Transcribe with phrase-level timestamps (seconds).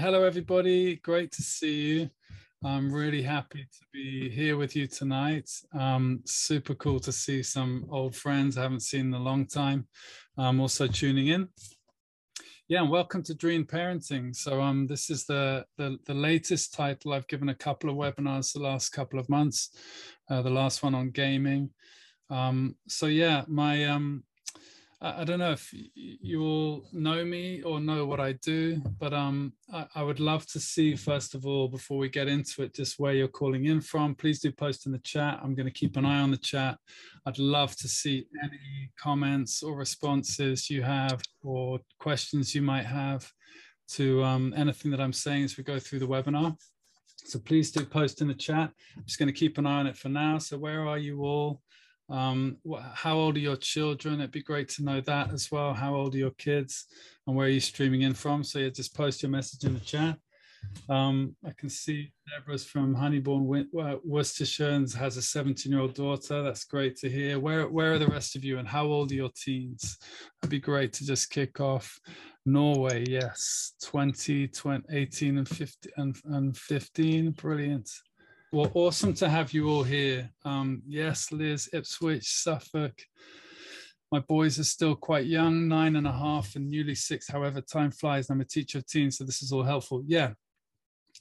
[0.00, 0.96] Hello, everybody.
[0.96, 2.10] Great to see you.
[2.64, 5.50] I'm really happy to be here with you tonight.
[5.78, 9.86] Um, super cool to see some old friends I haven't seen in a long time.
[10.38, 11.48] I'm also tuning in.
[12.66, 14.34] Yeah, and welcome to Dream Parenting.
[14.34, 17.12] So um, this is the, the, the latest title.
[17.12, 19.76] I've given a couple of webinars the last couple of months.
[20.30, 21.68] Uh, the last one on gaming.
[22.30, 24.24] Um, so yeah, my um,
[25.02, 29.54] I, don't know if you all know me or know what I do, but um,
[29.72, 32.98] I, I, would love to see, first of all, before we get into it, just
[32.98, 34.14] where you're calling in from.
[34.14, 35.40] Please do post in the chat.
[35.42, 36.76] I'm going to keep an eye on the chat.
[37.24, 43.30] I'd love to see any comments or responses you have or questions you might have
[43.92, 46.56] to um, anything that I'm saying as we go through the webinar.
[47.24, 48.70] So please do post in the chat.
[48.96, 50.36] I'm just going to keep an eye on it for now.
[50.38, 51.62] So where are you all?
[52.10, 52.56] Um,
[52.94, 54.20] how old are your children?
[54.20, 55.72] It'd be great to know that as well.
[55.74, 56.86] How old are your kids
[57.26, 58.42] and where are you streaming in from?
[58.42, 60.18] So yeah, just post your message in the chat.
[60.88, 63.66] Um, I can see Deborah's from Honeybourne,
[64.04, 66.42] Worcestershire, and has a 17-year-old daughter.
[66.42, 67.38] That's great to hear.
[67.38, 69.98] Where where are the rest of you, and how old are your teens?
[70.42, 71.98] It'd be great to just kick off.
[72.46, 77.30] Norway, yes, 20, 20 18, and 50 and, and 15.
[77.32, 77.90] Brilliant.
[78.52, 80.28] Well, awesome to have you all here.
[80.44, 83.00] Um, yes, Liz, Ipswich, Suffolk.
[84.10, 87.28] My boys are still quite young, nine and a half and newly six.
[87.28, 88.28] However, time flies.
[88.28, 90.02] I'm a teacher of teens, so this is all helpful.
[90.04, 90.32] Yeah,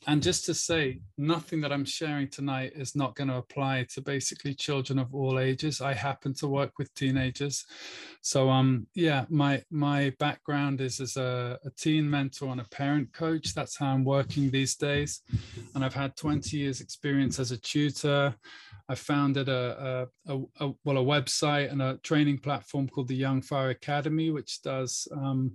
[0.08, 4.02] and just to say, nothing that I'm sharing tonight is not going to apply to
[4.02, 5.82] basically children of all ages.
[5.82, 7.66] I happen to work with teenagers.
[8.22, 13.12] So um yeah, my my background is as a, a teen mentor and a parent
[13.12, 13.54] coach.
[13.54, 15.22] That's how I'm working these days.
[15.76, 18.36] And I've had 20 years experience as a tutor.
[18.88, 23.42] I founded a, a, a, well a website and a training platform called the Young
[23.42, 25.52] Fire Academy, which does um,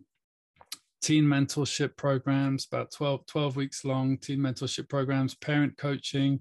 [1.05, 6.41] teen mentorship programs, about 12, 12 weeks long teen mentorship programs, parent coaching,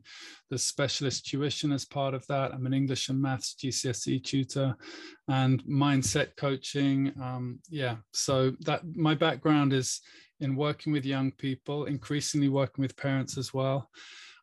[0.50, 2.54] the specialist tuition as part of that.
[2.54, 4.74] I'm an English and maths GCSE tutor
[5.28, 7.12] and mindset coaching.
[7.22, 10.00] Um, yeah, so that my background is
[10.40, 13.90] in working with young people, increasingly working with parents as well.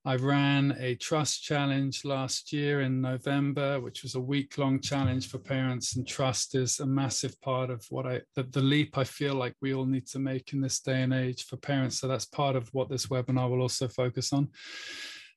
[0.06, 5.28] I ran a trust challenge last year in November, which was a week long challenge
[5.28, 5.96] for parents.
[5.96, 9.54] And trust is a massive part of what I, the, the, leap I feel like
[9.60, 12.00] we all need to make in this day and age for parents.
[12.00, 14.48] So that's part of what this webinar will also focus on.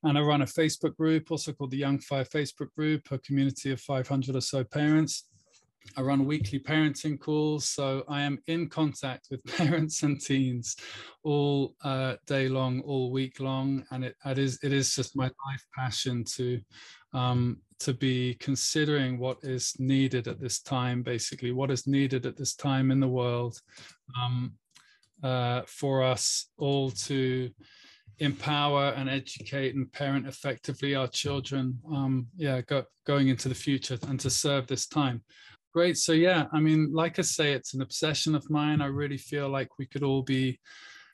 [0.03, 3.71] And I run a Facebook group, also called the Young Fire Facebook group, a community
[3.71, 5.25] of 500 or so parents.
[5.95, 10.75] I run weekly parenting calls, so I am in contact with parents and teens
[11.23, 15.25] all uh, day long, all week long, and it, it is it is just my
[15.25, 16.59] life passion to
[17.13, 22.37] um, to be considering what is needed at this time, basically what is needed at
[22.37, 23.59] this time in the world
[24.19, 24.53] um,
[25.21, 27.49] uh, for us all to
[28.19, 33.97] empower and educate and parent effectively our children um, yeah go, going into the future
[34.07, 35.21] and to serve this time
[35.73, 35.97] Great.
[35.97, 38.79] So, yeah, I mean, like I say, it's an obsession of mine.
[38.79, 40.59] I really feel like we could all be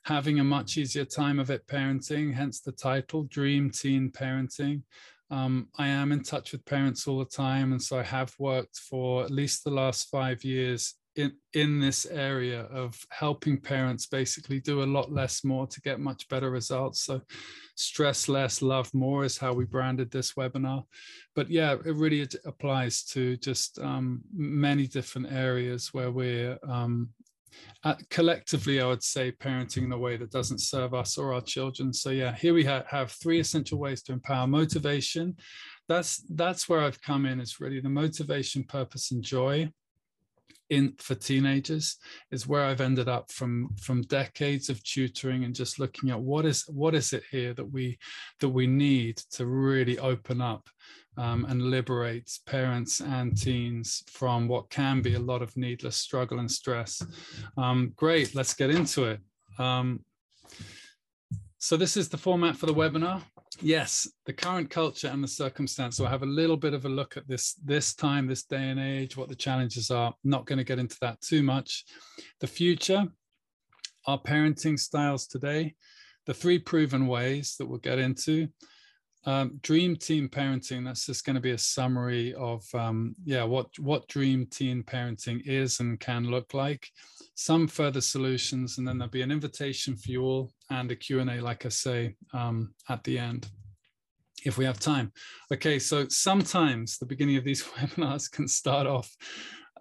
[0.03, 4.81] having a much easier time of it parenting, hence the title Dream Teen Parenting.
[5.31, 7.71] Um, I am in touch with parents all the time.
[7.71, 12.05] And so I have worked for at least the last five years in, in this
[12.05, 17.01] area of helping parents basically do a lot less more to get much better results.
[17.03, 17.21] So,
[17.75, 20.83] stress less, love more is how we branded this webinar.
[21.35, 27.09] But yeah, it really applies to just um, many different areas where we're um,
[28.09, 31.91] collectively, I would say, parenting in a way that doesn't serve us or our children.
[31.91, 35.35] So yeah, here we ha have three essential ways to empower motivation.
[35.89, 37.41] That's that's where I've come in.
[37.41, 39.69] It's really the motivation, purpose, and joy
[40.69, 41.97] in for teenagers
[42.31, 46.45] is where I've ended up from from decades of tutoring and just looking at what
[46.45, 47.97] is what is it here that we
[48.39, 50.69] that we need to really open up
[51.17, 56.39] um, and liberate parents and teens from what can be a lot of needless struggle
[56.39, 57.03] and stress.
[57.57, 59.19] Um, great, let's get into it.
[59.57, 60.05] Um,
[61.59, 63.21] so this is the format for the webinar
[63.61, 65.97] yes, the current culture and the circumstance.
[65.97, 68.69] So I have a little bit of a look at this this time, this day
[68.69, 70.13] and age, what the challenges are.
[70.23, 71.85] not going to get into that too much.
[72.39, 73.07] The future,
[74.05, 75.75] our parenting styles today,
[76.25, 78.47] the three proven ways that we'll get into.
[79.25, 80.85] Um, dream team parenting.
[80.85, 85.41] That's just going to be a summary of um, yeah what what dream team parenting
[85.45, 86.87] is and can look like.
[87.35, 91.41] Some further solutions, and then there'll be an invitation for you all and a Q&A,
[91.41, 93.47] like I say, um, at the end,
[94.45, 95.11] if we have time.
[95.51, 99.09] Okay, so sometimes the beginning of these webinars can start off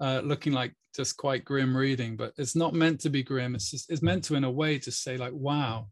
[0.00, 3.54] uh, looking like just quite grim reading, but it's not meant to be grim.
[3.54, 5.88] It's just it's meant to, in a way, to say like, "Wow,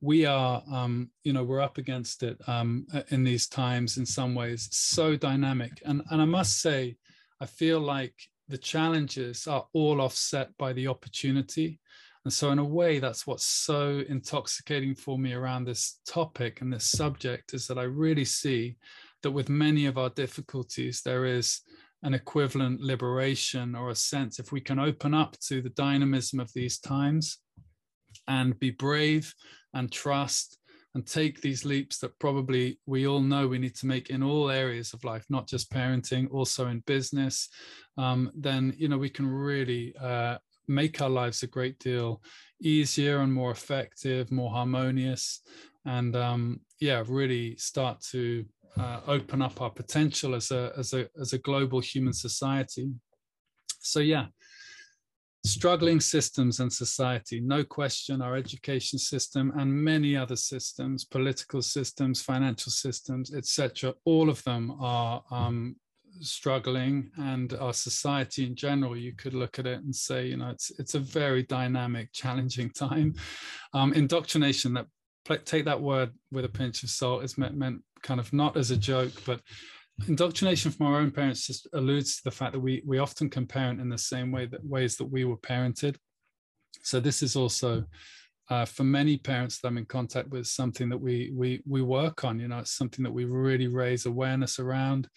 [0.00, 3.96] we are, um, you know, we're up against it um, in these times.
[3.98, 6.96] In some ways, so dynamic." And and I must say,
[7.40, 8.14] I feel like
[8.48, 11.80] the challenges are all offset by the opportunity.
[12.24, 16.72] And so, in a way, that's what's so intoxicating for me around this topic and
[16.72, 18.76] this subject is that I really see
[19.22, 21.60] that with many of our difficulties, there is
[22.02, 24.38] an equivalent liberation or a sense.
[24.38, 27.38] If we can open up to the dynamism of these times
[28.28, 29.34] and be brave
[29.74, 30.58] and trust
[30.94, 34.50] and take these leaps that probably we all know we need to make in all
[34.50, 37.48] areas of life not just parenting also in business
[37.98, 42.22] um, then you know we can really uh, make our lives a great deal
[42.62, 45.40] easier and more effective more harmonious
[45.84, 48.44] and um, yeah really start to
[48.76, 52.90] uh, open up our potential as a as a as a global human society.
[53.80, 54.26] So yeah,
[55.44, 62.20] struggling systems and society, no question, our education system and many other systems, political systems,
[62.20, 63.94] financial systems, etc.
[64.04, 65.76] All of them are um,
[66.20, 68.96] struggling, and our society in general.
[68.96, 72.70] You could look at it and say, you know, it's it's a very dynamic, challenging
[72.70, 73.14] time.
[73.72, 74.86] Um, indoctrination that
[75.44, 78.70] take that word with a pinch of salt is meant, meant kind of not as
[78.70, 79.40] a joke, but
[80.06, 83.46] indoctrination from our own parents just alludes to the fact that we we often can
[83.46, 85.96] parent in the same way that ways that we were parented.
[86.82, 87.84] So this is also
[88.50, 92.24] uh, for many parents that I'm in contact with something that we we we work
[92.24, 92.38] on.
[92.38, 95.08] You know, it's something that we really raise awareness around,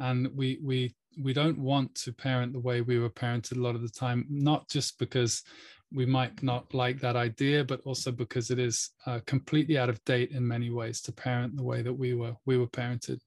[0.00, 3.74] and we we we don't want to parent the way we were parented a lot
[3.74, 5.42] of the time, not just because
[5.92, 10.04] we might not like that idea, but also because it is uh, completely out of
[10.04, 13.20] date in many ways to parent the way that we were we were parented.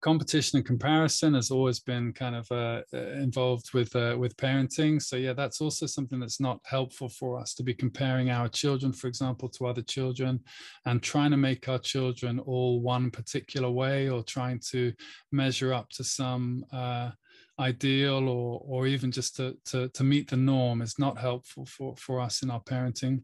[0.00, 5.00] Competition and comparison has always been kind of uh, uh, involved with uh, with parenting.
[5.00, 8.92] So yeah, that's also something that's not helpful for us to be comparing our children,
[8.92, 10.40] for example, to other children,
[10.86, 14.92] and trying to make our children all one particular way, or trying to
[15.30, 17.10] measure up to some uh,
[17.58, 21.94] ideal or or even just to, to to meet the norm is not helpful for
[21.96, 23.22] for us in our parenting.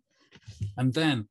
[0.76, 1.28] And then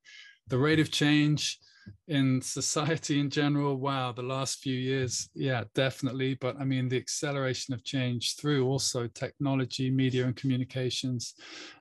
[0.48, 1.60] the rate of change
[2.08, 3.76] in society in general.
[3.76, 6.36] Wow the last few years yeah definitely.
[6.36, 11.34] But i mean the acceleration of change through also technology media and communications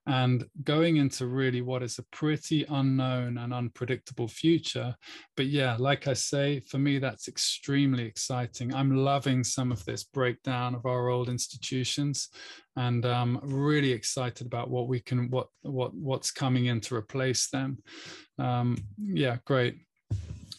[0.07, 4.95] and going into really what is a pretty unknown and unpredictable future.
[5.37, 8.75] But yeah like i say for me that's extremely exciting.
[8.75, 12.29] I'm loving some of this breakdown of our old institutions
[12.77, 17.49] and i'm really excited about what we can what what what's coming in to replace
[17.49, 17.79] them.
[18.39, 19.77] Um, yeah great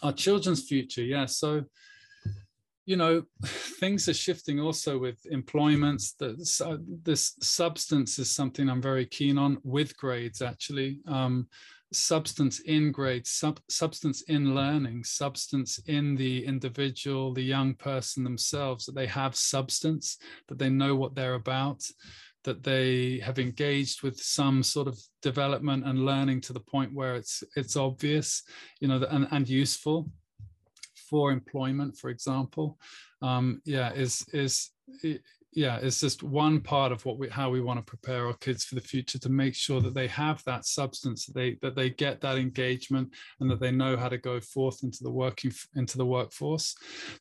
[0.02, 1.26] our children's future yeah.
[1.26, 1.64] So
[2.86, 3.24] you know
[3.80, 6.14] things are shifting also with employments.
[6.14, 11.02] This, uh, this substance is something i'm very keen on with grades actually.
[11.08, 11.48] Um,
[11.94, 18.86] substance in grades sub, substance in learning substance in the individual the young person themselves
[18.86, 20.18] that they have substance
[20.50, 21.82] that they know what they're about
[22.48, 27.16] that they have engaged with some sort of development and learning to the point where
[27.16, 28.42] it's it's obvious,
[28.80, 30.10] you know, and, and useful
[31.10, 32.80] for employment, for example.
[33.22, 34.72] Um, yeah, is is
[35.58, 38.64] yeah, it's just one part of what we how we want to prepare our kids
[38.64, 41.90] for the future to make sure that they have that substance, that they that they
[41.90, 43.10] get that engagement,
[43.40, 46.76] and that they know how to go forth into the working into the workforce.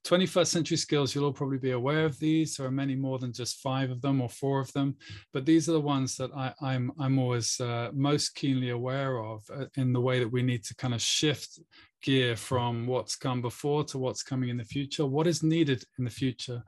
[0.06, 2.56] 21st century skills, you'll all probably be aware of these.
[2.56, 4.96] There are many more than just five of them or four of them,
[5.32, 9.44] but these are the ones that I, I'm I'm always uh, most keenly aware of
[9.50, 11.58] uh, in the way that we need to kind of shift
[12.02, 15.06] gear from what's come before to what's coming in the future.
[15.06, 16.62] What is needed in the future?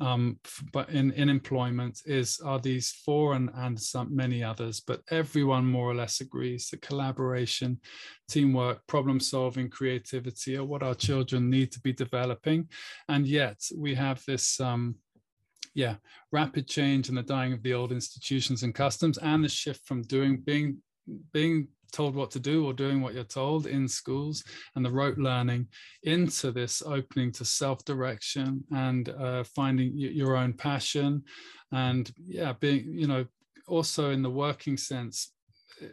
[0.00, 0.38] Um,
[0.72, 5.66] but in, in employment is are these four and, and some many others, but everyone
[5.66, 7.80] more or less agrees that collaboration,
[8.28, 12.68] teamwork, problem solving, creativity are what our children need to be developing.
[13.08, 14.96] And yet we have this um,
[15.74, 15.96] yeah,
[16.32, 20.02] rapid change and the dying of the old institutions and customs and the shift from
[20.02, 20.78] doing being
[21.32, 24.44] being told what to do or doing what you're told in schools
[24.76, 25.66] and the rote learning
[26.02, 31.22] into this opening to self-direction and uh, finding your own passion.
[31.72, 33.26] And yeah being you know
[33.66, 35.32] also in the working sense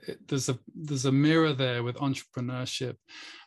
[0.08, 2.96] it, there's a there's a mirror there with entrepreneurship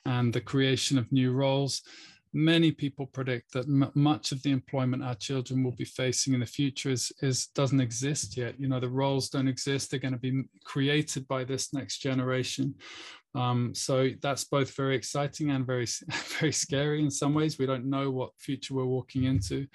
[0.04, 1.82] and the creation of new roles
[2.32, 6.40] many people predict that m- much of the employment our children will be facing in
[6.40, 8.58] the future is, is doesn't exist yet.
[8.58, 12.74] You know, the roles don't exist; they're going to be created by this next generation.
[13.34, 15.86] Um, so that's both very exciting and very
[16.40, 17.58] very scary in some ways.
[17.58, 19.66] We don't know what future we're walking into.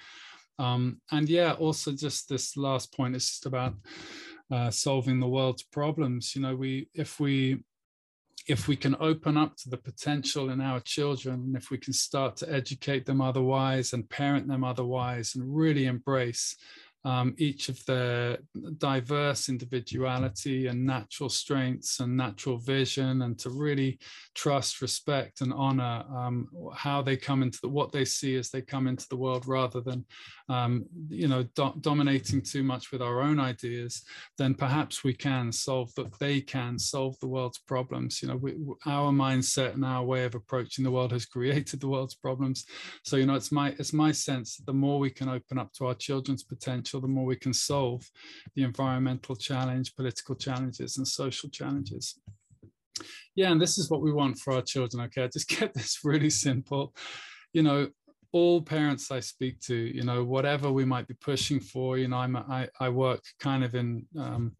[0.58, 3.74] Um, and yeah, also just this last point is just about
[4.52, 6.34] uh, solving the world's problems.
[6.34, 7.64] You know, we if we
[8.46, 11.92] if we can open up to the potential in our children, and if we can
[11.92, 16.56] start to educate them otherwise and parent them otherwise, and really embrace
[17.04, 18.38] um, each of their
[18.78, 23.98] diverse individuality and natural strengths and natural vision, and to really
[24.34, 28.62] trust, respect, and honor um, how they come into the, what they see as they
[28.62, 30.04] come into the world, rather than
[30.48, 34.02] um, you know do dominating too much with our own ideas.
[34.38, 36.18] Then perhaps we can solve that.
[36.18, 38.22] They can solve the world's problems.
[38.22, 38.54] You know, we,
[38.86, 42.64] our mindset and our way of approaching the world has created the world's problems.
[43.02, 45.72] So you know, it's my it's my sense that the more we can open up
[45.74, 48.08] to our children's potential the more we can solve
[48.54, 52.20] the environmental challenge, political challenges, and social challenges.
[53.34, 55.04] Yeah, and this is what we want for our children.
[55.04, 56.94] Okay, I just get this really simple.
[57.52, 57.88] You know,
[58.32, 62.16] all parents I speak to, you know, whatever we might be pushing for, you know,
[62.16, 64.56] I'm I, I work kind of in um,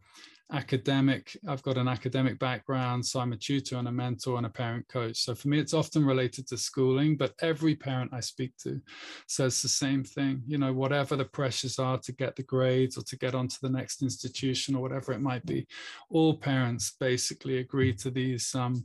[0.52, 4.50] academic i've got an academic background so i'm a tutor and a mentor and a
[4.50, 5.16] parent coach.
[5.16, 8.80] So for me it's often related to schooling but every parent i speak to
[9.26, 13.02] says the same thing you know whatever the pressures are to get the grades or
[13.02, 15.66] to get onto the next institution or whatever it might be
[16.10, 18.84] all parents basically agree to these um,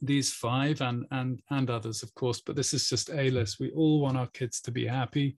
[0.00, 3.70] these five and and and others of course but this is just a list we
[3.72, 5.36] all want our kids to be happy.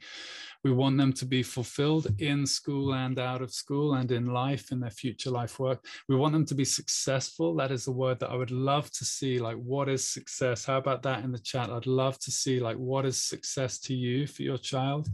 [0.62, 4.73] We want them to be fulfilled in school and out of school and in life
[4.73, 5.85] in their future life work.
[6.09, 7.57] We want them to be successful.
[7.57, 10.64] That is a word that i would love to see like what is success?
[10.67, 11.71] How about that in the chat?
[11.71, 15.09] I'd love to see like what is success to you for your child?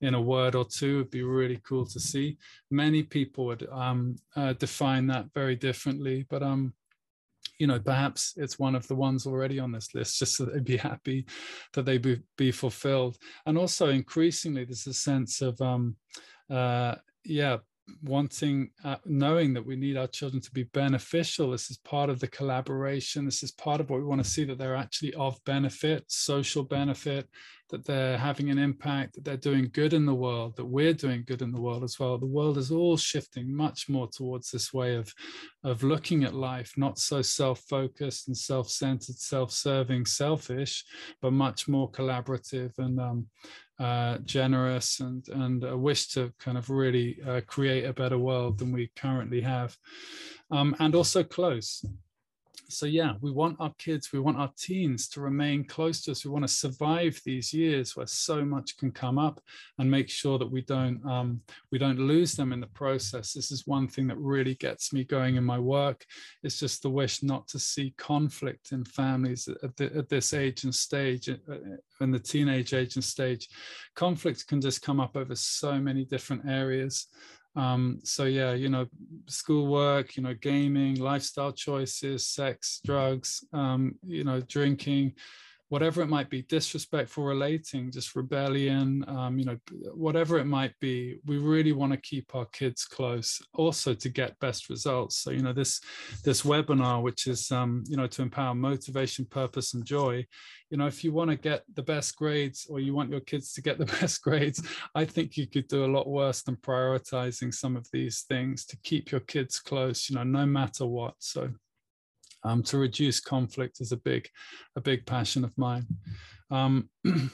[0.00, 2.38] In a word or two would be really cool to see.
[2.70, 6.72] Many people would um, uh, define that very differently but um
[7.62, 10.64] you know, perhaps it's one of the ones already on this list, just so they'd
[10.64, 11.24] be happy
[11.74, 13.16] that they be, be fulfilled.
[13.46, 15.94] And also, increasingly, there's a sense of, um,
[16.50, 17.58] uh, yeah,
[18.02, 22.20] wanting uh, knowing that we need our children to be beneficial this is part of
[22.20, 25.36] the collaboration this is part of what we want to see that they're actually of
[25.44, 27.28] benefit social benefit
[27.72, 31.24] that they're having an impact that they're doing good in the world that we're doing
[31.26, 32.16] good in the world as well.
[32.16, 35.12] The world is all shifting much more towards this way of
[35.64, 40.84] of looking at life not so self-focused and self-centered self-serving selfish
[41.20, 43.26] but much more collaborative and um,
[43.78, 48.58] uh, generous and and a wish to kind of really uh, create a better world
[48.58, 49.76] than we currently have,
[50.50, 51.84] um, and also close
[52.68, 56.24] so yeah we want our kids we want our teens to remain close to us.
[56.24, 59.40] We want to survive these years where so much can come up
[59.78, 61.40] and make sure that we don't um,
[61.70, 63.32] we don't lose them in the process.
[63.32, 66.04] This is one thing that really gets me going in my work.
[66.42, 70.64] It's just the wish not to see conflict in families at, the, at this age
[70.64, 73.48] and stage uh, uh, in the teenage age and stage.
[73.94, 77.06] Conflict can just come up over so many different areas
[77.56, 78.86] um, so yeah you know
[79.26, 85.12] schoolwork you know gaming lifestyle choices sex drugs um, you know drinking
[85.72, 89.56] whatever it might be disrespectful relating just rebellion um, you know
[89.94, 94.38] whatever it might be we really want to keep our kids close also to get
[94.38, 95.16] best results.
[95.16, 95.80] So you know this
[96.24, 100.26] this webinar which is um, you know to empower motivation purpose and joy
[100.68, 103.54] you know if you want to get the best grades or you want your kids
[103.54, 104.62] to get the best grades
[104.94, 108.76] i think you could do a lot worse than prioritizing some of these things to
[108.82, 111.14] keep your kids close you know no matter what.
[111.18, 111.50] So
[112.44, 114.28] um, to reduce conflict is a big,
[114.76, 115.86] a big passion of mine.
[116.50, 116.88] Um,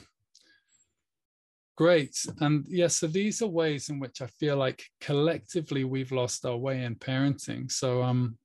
[1.77, 2.15] great.
[2.39, 6.45] And yes, yeah, so these are ways in which I feel like collectively we've lost
[6.45, 7.71] our way in parenting.
[7.71, 8.37] So um,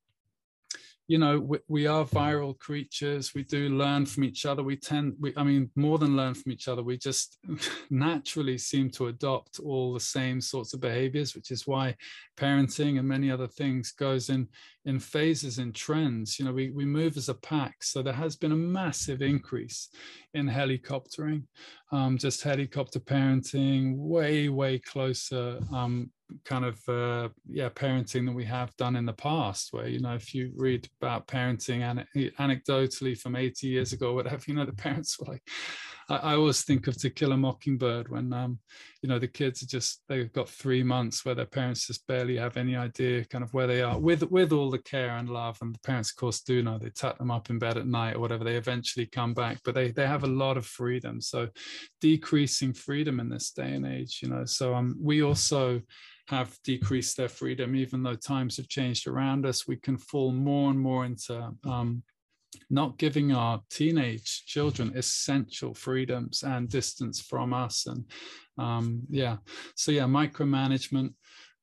[1.07, 3.35] you know we, we, are viral creatures.
[3.35, 4.63] We do learn from each other.
[4.63, 7.39] We tend we i mean more than learn from each other we just
[7.91, 11.95] naturally seem to adopt all the same sorts of behaviors which is why
[12.37, 14.49] parenting and many other things goes in
[14.87, 16.39] in phases and trends.
[16.39, 17.83] You know we, we move as a pack.
[17.83, 19.89] So there has been a massive increase
[20.33, 21.45] in helicoptering
[21.93, 26.11] um, just helicopter parenting way way closer um,
[26.45, 30.15] kind of uh, yeah parenting that we have done in the past where you know
[30.15, 32.05] if you read about parenting
[32.39, 35.43] anecdotally from 80 years ago whatever you know the parents were like
[36.09, 38.59] I, I, always think of to kill a mockingbird when um
[39.03, 42.37] you know the kids are just they've got three months where their parents just barely
[42.37, 45.59] have any idea kind of where they are with with all the care and love
[45.63, 48.17] and the parents of course do know they tuck them up in bed at night
[48.17, 51.49] or whatever they eventually come back but they they have a lot of freedom so
[52.01, 55.81] decreasing freedom in this day and age you know so um we also
[56.29, 59.69] have decreased their freedom, even though times have changed around us.
[59.69, 62.03] We can fall more and more into um,
[62.71, 68.05] not giving our teenage children essential freedoms and distance from us and
[68.59, 69.37] um, yeah.
[69.75, 71.15] So yeah micromanagement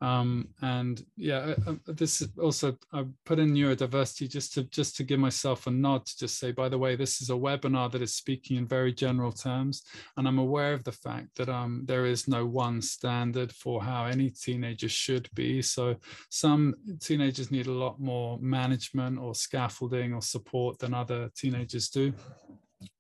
[0.02, 4.96] um, and yeah uh, uh, this is also i put in neurodiversity just to just
[4.96, 7.92] to give myself a nod to just say by the way this is a webinar
[7.92, 9.84] that is speaking in very general terms.
[10.18, 14.06] And i'm aware of the fact that um, there is no one standard for how
[14.06, 15.62] any teenager should be.
[15.62, 15.96] So
[16.30, 22.14] some teenagers need a lot more management or scaffolding or support than other teenagers do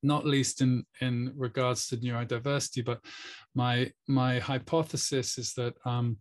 [0.04, 2.86] not least in in regards to neurodiversity.
[2.86, 3.00] But
[3.56, 6.18] my my hypothesis is that um,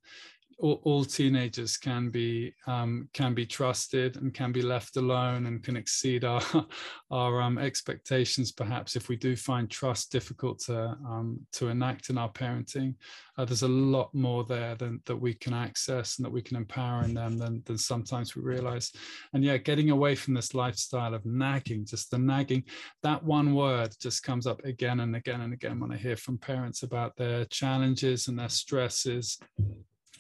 [0.61, 5.63] all, all teenagers can be um, can be trusted and can be left alone and
[5.63, 6.43] can exceed our
[7.11, 12.19] our um, expectations perhaps if we do find trust difficult to um, to enact in
[12.19, 12.95] our parenting.
[13.39, 16.59] Uh, there's a lot more there than that we can access and that we can
[16.59, 18.93] empower in them than, than sometimes we realize.
[19.33, 22.65] And yeah getting away from this lifestyle of nagging just the nagging
[23.03, 26.39] that one word just comes up again and again and again when i hear from
[26.39, 29.39] parents about their challenges and their stresses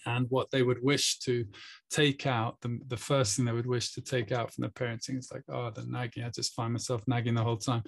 [0.06, 1.44] and what they would wish to
[1.90, 5.18] take out the, the first thing they would wish to take out from the parenting.
[5.18, 7.82] Is like oh the nagging i just find myself nagging the whole time.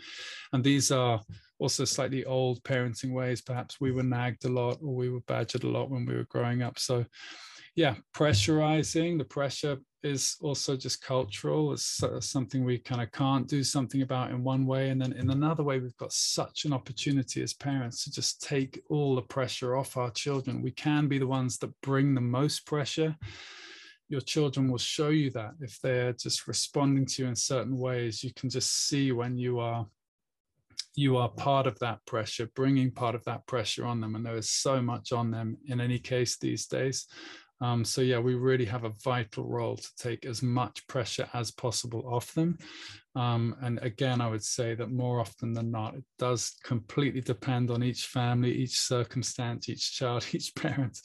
[0.52, 1.20] And these are
[1.58, 3.40] also slightly old parenting ways.
[3.40, 6.26] Perhaps we were nagged a lot or we were badgered a lot when we were
[6.28, 6.78] growing up.
[6.78, 7.04] So
[7.74, 13.62] yeah pressurizing the pressure is also just cultural it's something we kind of can't do
[13.62, 17.40] something about in one way and then in another way we've got such an opportunity
[17.42, 20.62] as parents to just take all the pressure off our children.
[20.62, 23.16] We can be the ones that bring the most pressure.
[24.08, 28.24] Your children will show you that if they're just responding to you in certain ways.
[28.24, 29.86] You can just see when you are
[30.94, 34.36] you are part of that pressure bringing part of that pressure on them and there
[34.36, 37.06] is so much on them in any case these days
[37.62, 41.52] um, so yeah, we really have a vital role to take as much pressure as
[41.52, 42.58] possible off them.
[43.14, 47.70] Um, and again, I would say that more often than not, it does completely depend
[47.70, 50.98] on each family, each circumstance, each child, each parent.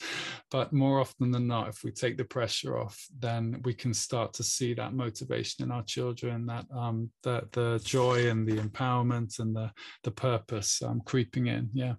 [0.50, 4.32] But more often than not, if we take the pressure off, then we can start
[4.34, 9.38] to see that motivation in our children, that um, the the joy and the empowerment
[9.38, 9.70] and the
[10.02, 11.68] the purpose um, creeping in.
[11.72, 11.94] Yeah,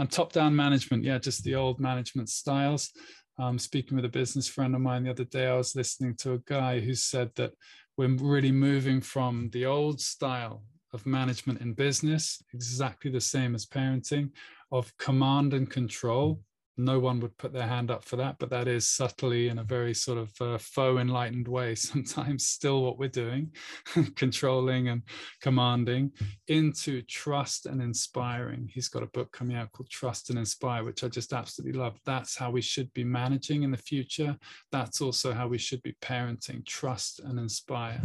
[0.00, 1.04] and top down management.
[1.04, 2.90] Yeah, just the old management styles
[3.38, 6.34] um, speaking with a business friend of mine the other day, I was listening to
[6.34, 7.52] a guy who said that
[7.96, 13.66] we're really moving from the old style of management in business, exactly the same as
[13.66, 14.30] parenting,
[14.70, 16.40] of command and control,
[16.76, 19.64] no one would put their hand up for that, but that is subtly in a
[19.64, 23.52] very sort of uh, faux enlightened way, sometimes still what we're doing,
[24.16, 25.02] controlling and
[25.40, 26.10] commanding,
[26.48, 28.68] into trust and inspiring.
[28.72, 31.98] He's got a book coming out called Trust and Inspire, which I just absolutely love.
[32.04, 34.36] That's how we should be managing in the future.
[34.72, 38.02] That's also how we should be parenting, trust and inspire.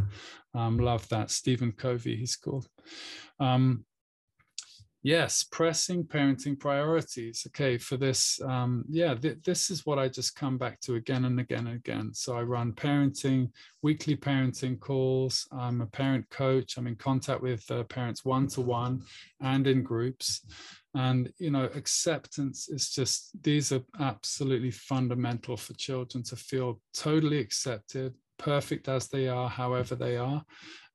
[0.53, 1.31] Um, love that.
[1.31, 2.67] Stephen Covey, he's called.
[3.39, 3.85] Um,
[5.03, 7.45] yes pressing parenting priorities.
[7.47, 11.25] Okay for this um, yeah th- this is what i just come back to again
[11.25, 12.13] and again and again.
[12.13, 15.47] So i run parenting weekly parenting calls.
[15.51, 16.77] I'm a parent coach.
[16.77, 19.03] I'm in contact with uh, parents one to one
[19.41, 20.41] and in groups.
[20.95, 27.39] And you know acceptance is just these are absolutely fundamental for children to feel totally
[27.39, 30.43] accepted perfect as they are however they are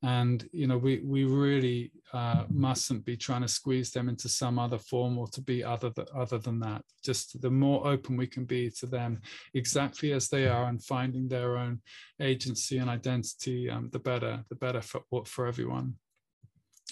[0.04, 4.58] and you know we we really uh, mustn't be trying to squeeze them into some
[4.58, 6.82] other form or to be other th- other than that.
[7.02, 9.20] Just the more open we can be to them
[9.54, 11.80] exactly as they are and finding their own
[12.20, 15.94] agency and identity um, the better the better for for everyone.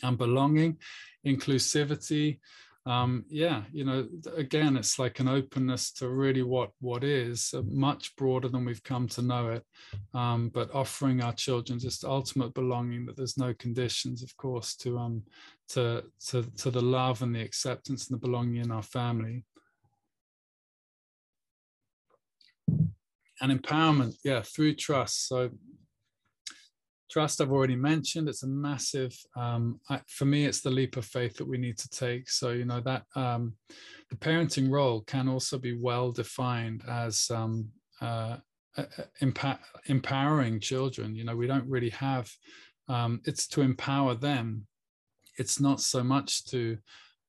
[0.03, 0.79] And belonging
[1.25, 2.39] inclusivity
[2.85, 7.63] um, yeah, you know, again, it's like an openness to really what what is uh,
[7.65, 9.65] much broader than we've come to know it,
[10.15, 13.07] um, but offering our children just ultimate belonging.
[13.07, 15.23] That there's no conditions, of course, to um
[15.71, 19.45] to to to the love and the acceptance and the belonging in our family.
[23.41, 25.29] And empowerment, yeah, through trust.
[25.29, 25.51] So
[27.13, 31.05] Trust, I've already mentioned, it's a massive, um, I, for me, it's the leap of
[31.05, 32.31] faith that we need to take.
[32.31, 33.53] So, you know, that um,
[34.09, 37.69] the parenting role can also be well defined as um,
[38.01, 38.39] uh,
[39.21, 41.15] empa- empowering children.
[41.15, 42.31] You know, we don't really have,
[42.89, 44.67] um, it's to empower them.
[45.37, 46.79] It's not so much to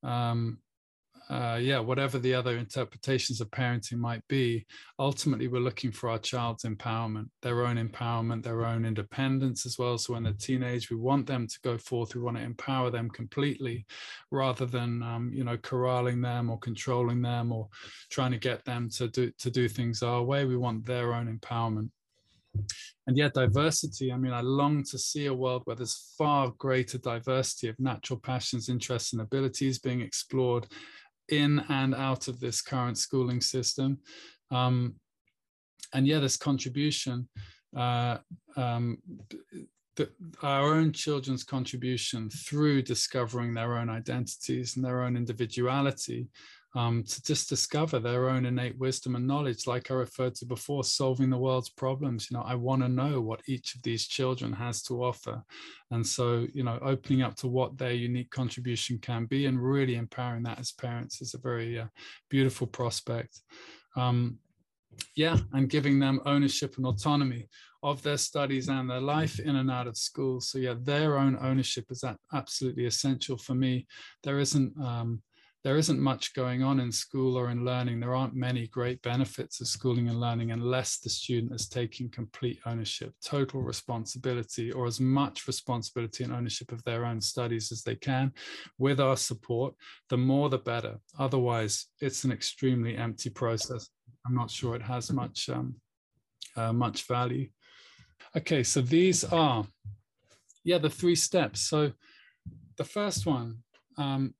[0.02, 0.60] um,
[1.30, 4.66] uh, yeah, whatever the other interpretations of parenting might be,
[4.98, 9.96] ultimately we're looking for our child's empowerment, their own empowerment, their own independence as well.
[9.96, 12.14] So when they're teenage, we want them to go forth.
[12.14, 13.86] We want to empower them completely,
[14.30, 17.68] rather than um, you know corralling them or controlling them or
[18.10, 20.44] trying to get them to do to do things our way.
[20.44, 21.88] We want their own empowerment.
[23.06, 26.98] And yet, diversity, I mean, I long to see a world where there's far greater
[26.98, 30.66] diversity of natural passions, interests, and abilities being explored
[31.28, 33.98] in and out of this current schooling system.
[34.50, 34.94] Um,
[35.92, 37.28] and yeah, this contribution,
[37.76, 38.18] uh,
[38.56, 38.98] um,
[39.96, 40.10] the,
[40.42, 46.28] our own children's contribution through discovering their own identities and their own individuality
[46.74, 50.82] um, to just discover their own innate wisdom and knowledge, like I referred to before,
[50.82, 52.28] solving the world's problems.
[52.30, 55.44] You know, I want to know what each of these children has to offer.
[55.92, 59.94] And so, you know, opening up to what their unique contribution can be and really
[59.94, 61.86] empowering that as parents is a very uh,
[62.28, 63.40] beautiful prospect.
[63.96, 64.38] Um,
[65.14, 67.48] yeah, and giving them ownership and autonomy
[67.82, 70.40] of their studies and their life in and out of school.
[70.40, 73.86] So yeah, their own ownership is absolutely essential for me.
[74.22, 75.22] There isn't um,
[75.64, 77.98] there isn't much going on in school or in learning.
[77.98, 82.60] There aren't many great benefits of schooling and learning unless the student is taking complete
[82.66, 87.96] ownership, total responsibility, or as much responsibility and ownership of their own studies as they
[87.96, 88.30] can.
[88.76, 89.74] With our support,
[90.10, 90.98] the more the better.
[91.18, 93.88] Otherwise, it's an extremely empty process.
[94.26, 95.76] I'm not sure it has much um,
[96.56, 97.48] uh, much value.
[98.36, 99.66] Okay, so these are,
[100.62, 101.62] yeah, the three steps.
[101.62, 101.92] So
[102.76, 103.62] the first one
[103.96, 104.34] um,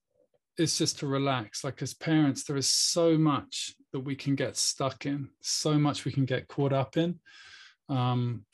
[0.59, 1.65] is just to relax.
[1.65, 6.05] Like as parents, there is so much that we can get stuck in, so much
[6.05, 7.21] we can get caught up in.
[7.89, 8.45] Um,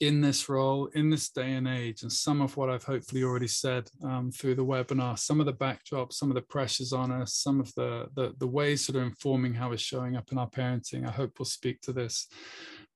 [0.00, 3.48] in this role, in this day and age, and some of what I've hopefully already
[3.48, 7.34] said um, through the webinar, some of the backdrops, some of the pressures on us,
[7.34, 10.48] some of the, the, the ways that are informing how we're showing up in our
[10.48, 12.28] parenting, I hope we'll speak to this.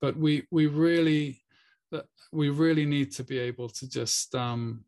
[0.01, 1.43] But we we really
[2.33, 4.85] we really need to be able to just um,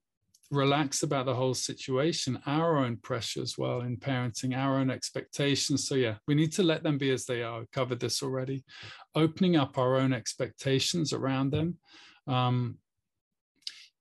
[0.55, 5.89] relax about the whole situation, our own pressure as well in parenting, our own expectations.
[5.89, 7.65] So, yeah, we need to let them be as they are.
[7.73, 8.65] Covered this already.
[9.15, 11.79] Opening up our own expectations around them.
[12.27, 12.79] Um,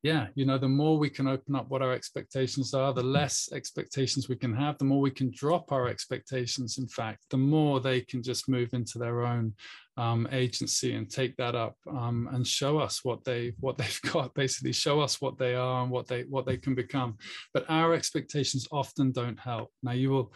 [0.04, 3.50] yeah, you know, the more we can open up what our expectations are, the less
[3.54, 6.78] expectations we can have, the more we can drop our expectations.
[6.78, 9.54] In fact, the more they can just move into their own
[9.96, 14.34] um, agency and take that up um, and show us what they what they've got.
[14.34, 17.18] Basically, show us what they are and what they what they can become.
[17.54, 19.72] But our expectations often don't help.
[19.84, 20.34] Now, you will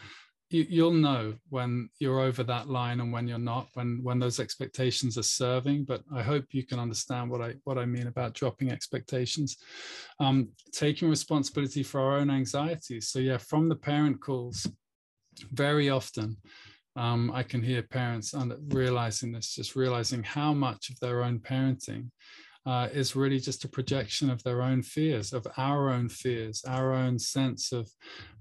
[0.50, 4.40] you, you'll know when you're over that line and when you're not when when those
[4.40, 8.34] expectations are serving but i hope you can understand what i what i mean about
[8.34, 9.56] dropping expectations.
[10.20, 13.08] Um, taking responsibility for our own anxieties.
[13.08, 14.66] So yeah from the parent calls
[15.52, 16.36] very often
[16.96, 18.34] um, i can hear parents
[18.68, 22.10] realizing this just realizing how much of their own parenting
[22.68, 26.92] uh, is really just a projection of their own fears, of our own fears, our
[26.92, 27.90] own sense of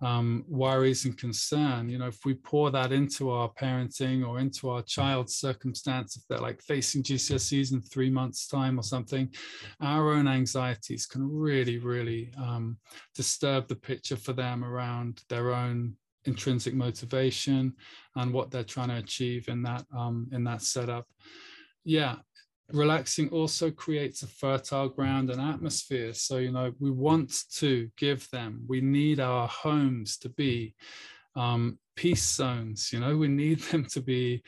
[0.02, 1.88] um, worries and concern.
[1.88, 6.24] You know, if we pour that into our parenting or into our child's circumstance, if
[6.28, 9.34] they're like facing GCSEs in three months' time or something,
[9.80, 12.78] our own anxieties can really, really um,
[13.16, 15.94] disturb the picture for them around their own
[16.26, 17.74] intrinsic motivation
[18.18, 21.08] and what they're trying to achieve in that um, in that setup
[21.86, 22.18] yeah
[22.72, 26.14] relaxing also creates a fertile ground and atmosphere.
[26.14, 30.76] So, you know, we want to give them, we need our homes to be
[31.36, 32.92] um, peace zones.
[32.92, 34.44] You know, we need them to be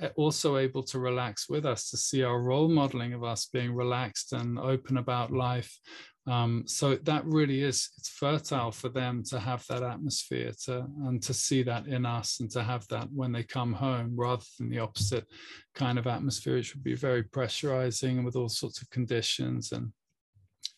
[0.00, 3.74] eh, also able to relax with us, to see our role modeling of us being
[3.74, 5.78] relaxed and open about life,
[6.26, 11.22] um, so that really is it's fertile for them to have that atmosphere to and
[11.22, 14.70] to see that in us and to have that when they come home rather than
[14.70, 15.26] the opposite
[15.74, 19.92] kind of atmosphere which would be very pressurizing and with all sorts of conditions and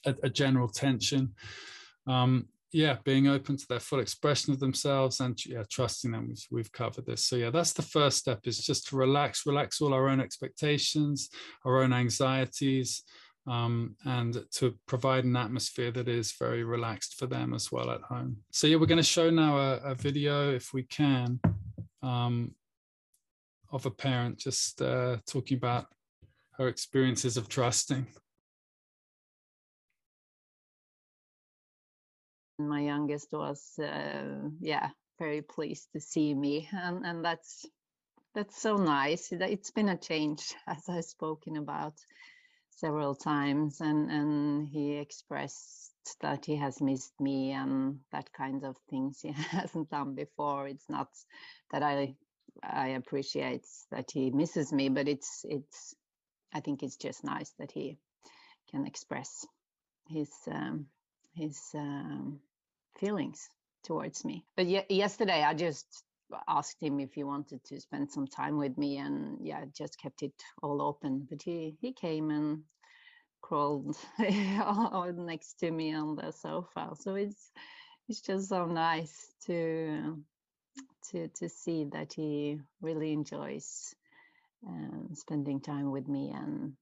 [0.04, 1.32] a, a general tension.
[2.06, 6.46] Um, yeah being open to their full expression of themselves and yeah trusting them we've,
[6.50, 7.24] we've covered this.
[7.24, 11.30] So yeah that's the first step is just to relax relax all our own expectations
[11.64, 13.04] our own anxieties
[13.46, 18.02] um, and to provide an atmosphere that is very relaxed for them as well at
[18.02, 18.38] home.
[18.50, 21.40] So yeah, we're going to show now a, a video, if we can,
[22.02, 22.54] um,
[23.70, 25.86] of a parent just uh, talking about
[26.58, 28.06] her experiences of trusting.
[32.58, 37.66] My youngest was, uh, yeah, very pleased to see me, and and that's
[38.34, 39.28] that's so nice.
[39.30, 41.94] It's been a change, as I've spoken about
[42.76, 48.78] several times and and he expressed that he has missed me and that kind of
[48.90, 50.68] things he hasn't done before.
[50.68, 51.10] It's not
[51.72, 52.16] that i
[52.64, 55.94] i appreciate that he misses me but it's it's
[56.54, 57.98] i think it's just nice that he
[58.70, 59.46] can express
[60.08, 60.88] his um,
[61.34, 62.40] his um,
[62.98, 63.48] feelings
[63.84, 64.46] towards me.
[64.56, 66.04] But ye- yesterday i just
[66.48, 70.22] asked him if he wanted to spend some time with me and yeah just kept
[70.22, 71.26] it all open.
[71.28, 72.62] But he he came and
[73.40, 76.90] crawled next to me on the sofa.
[76.98, 77.50] So it's
[78.08, 80.16] it's just so nice to
[81.10, 83.94] to to see that he really enjoys
[84.66, 86.72] um, spending time with me and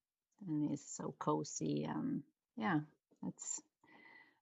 [0.46, 2.22] and he's so cozy and
[2.56, 2.80] yeah
[3.22, 3.60] that's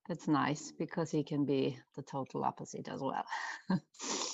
[0.08, 3.24] that's nice because he can be the total opposite as well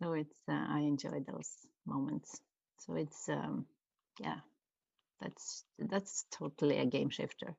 [0.00, 1.50] so it's uh, i enjoy those
[1.86, 2.40] moments.
[2.78, 3.66] So it's um
[4.18, 4.40] yeah
[5.20, 7.56] that's that's totally a game shifter.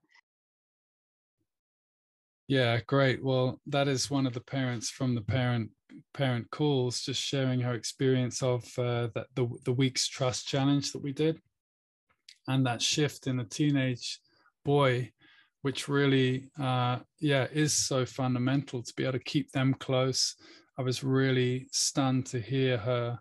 [2.48, 3.24] Yeah great.
[3.24, 5.70] Well that is one of the parents from the parent
[6.14, 11.04] parent calls just sharing her experience of uh, that the, the week's trust challenge that
[11.04, 11.40] we did
[12.48, 14.20] and that shift in a teenage
[14.64, 15.12] boy
[15.64, 20.36] which really uh, yeah is so fundamental to be able to keep them close
[20.82, 23.20] i was really stunned to hear her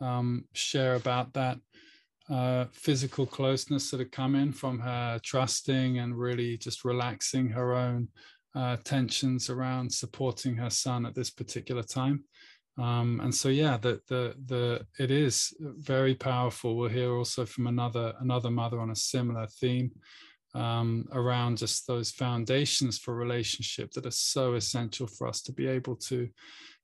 [0.00, 1.58] um, share about that
[2.30, 7.74] uh, physical closeness that had come in from her trusting and really just relaxing her
[7.74, 8.06] own
[8.54, 12.22] uh, tensions around supporting her son at this particular time.
[12.78, 16.76] Um, and so, yeah, the the the it is very powerful.
[16.76, 19.90] We'll hear also from another another mother on a similar theme
[20.54, 25.66] um, around just those foundations for relationship that are so essential for us to be
[25.66, 26.28] able to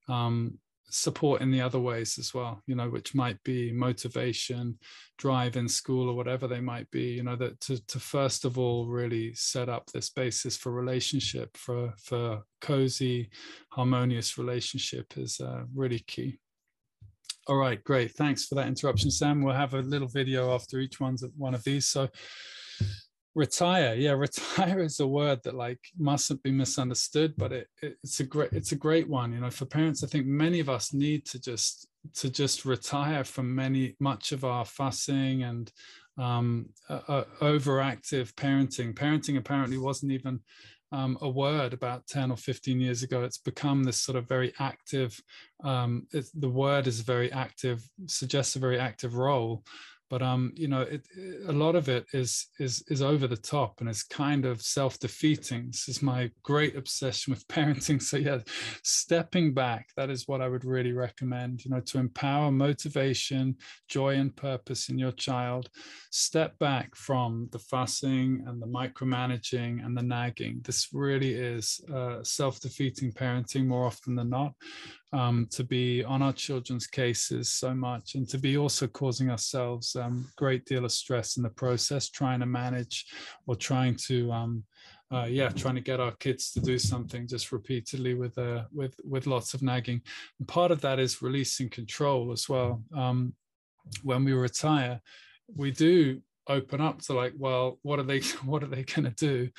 [0.09, 4.79] um, support in the other ways as well you know which might be motivation
[5.19, 8.57] drive in school or whatever they might be you know that to, to first of
[8.57, 13.29] all really set up this basis for relationship for for cozy
[13.77, 16.38] harmonious relationship is uh, really key.
[17.47, 18.12] All right great.
[18.12, 19.42] Thanks for that interruption sam.
[19.42, 21.87] We'll have a little video after each one's one of these.
[21.87, 22.09] So
[23.37, 28.18] retire yeah retire is a word that like mustn't be misunderstood but it, it, it's
[28.20, 30.94] a great it's a great one you know for parents i think many of us
[30.94, 35.70] need to just to just retire from many much of our fussing and
[36.18, 38.94] um, uh, overactive parenting.
[38.94, 40.40] Parenting apparently wasn't even
[40.92, 43.22] um, a word about 10 or 15 years ago.
[43.22, 45.20] It's become this sort of very active
[45.64, 49.64] um, the word is very active suggests a very active role
[50.11, 51.07] but um you know it,
[51.49, 55.66] a lot of it is is is over the top and it's kind of self-defeating.
[55.66, 58.03] This is my great obsession with parenting.
[58.03, 58.38] So yeah
[58.83, 63.57] stepping back that is what i would really recommend you know to empower motivation
[63.88, 65.69] joy and purpose in your child.
[66.11, 70.61] Step back from the fussing and the micromanaging and the nagging.
[70.64, 74.53] This really is uh, self-defeating parenting more often than not
[75.12, 79.95] um, to be on our children's cases so much and to be also causing ourselves
[79.95, 83.07] a um, great deal of stress in the process, trying to manage
[83.47, 84.64] or trying to, um,
[85.12, 88.99] uh, yeah, trying to get our kids to do something just repeatedly with uh, with
[89.05, 90.03] with lots of nagging.
[90.40, 92.83] And part of that is releasing control as well.
[92.95, 93.35] Um,
[94.03, 95.01] when we retire,
[95.55, 98.21] we do open up to like, well, what are they?
[98.45, 99.51] What are they going to do?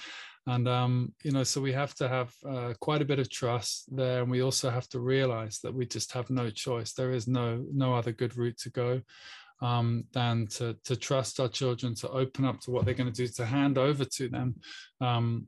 [0.48, 3.96] And um, you know so we have to have uh, quite a bit of trust
[3.96, 4.22] there.
[4.22, 6.94] And we also have to realize that we just have no choice.
[6.94, 9.02] There is no no other good route to go
[9.62, 13.24] um, than to to trust our children to open up to what they're going to
[13.26, 14.56] do to hand over to them.
[15.00, 15.48] Um,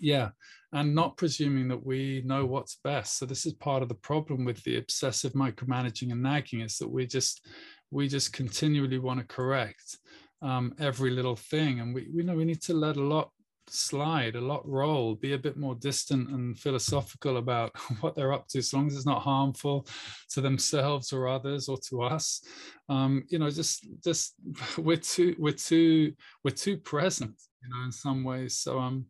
[0.00, 0.30] yeah
[0.72, 3.18] and not presuming that we know what's best.
[3.18, 6.90] So this is part of the problem with the obsessive micromanaging and nagging is that
[6.90, 7.46] we just
[7.90, 9.98] we just continually want to correct
[10.42, 11.80] um, every little thing.
[11.80, 13.30] And we, we know we need to let a lot
[13.68, 18.48] slide, a lot roll, be a bit more distant and philosophical about what they're up
[18.48, 19.86] to, as long as it's not harmful
[20.30, 22.42] to themselves or others or to us.
[22.88, 24.34] Um, you know, just just
[24.78, 26.12] we're too we're too
[26.44, 28.58] we're too present, you know, in some ways.
[28.58, 29.06] So um,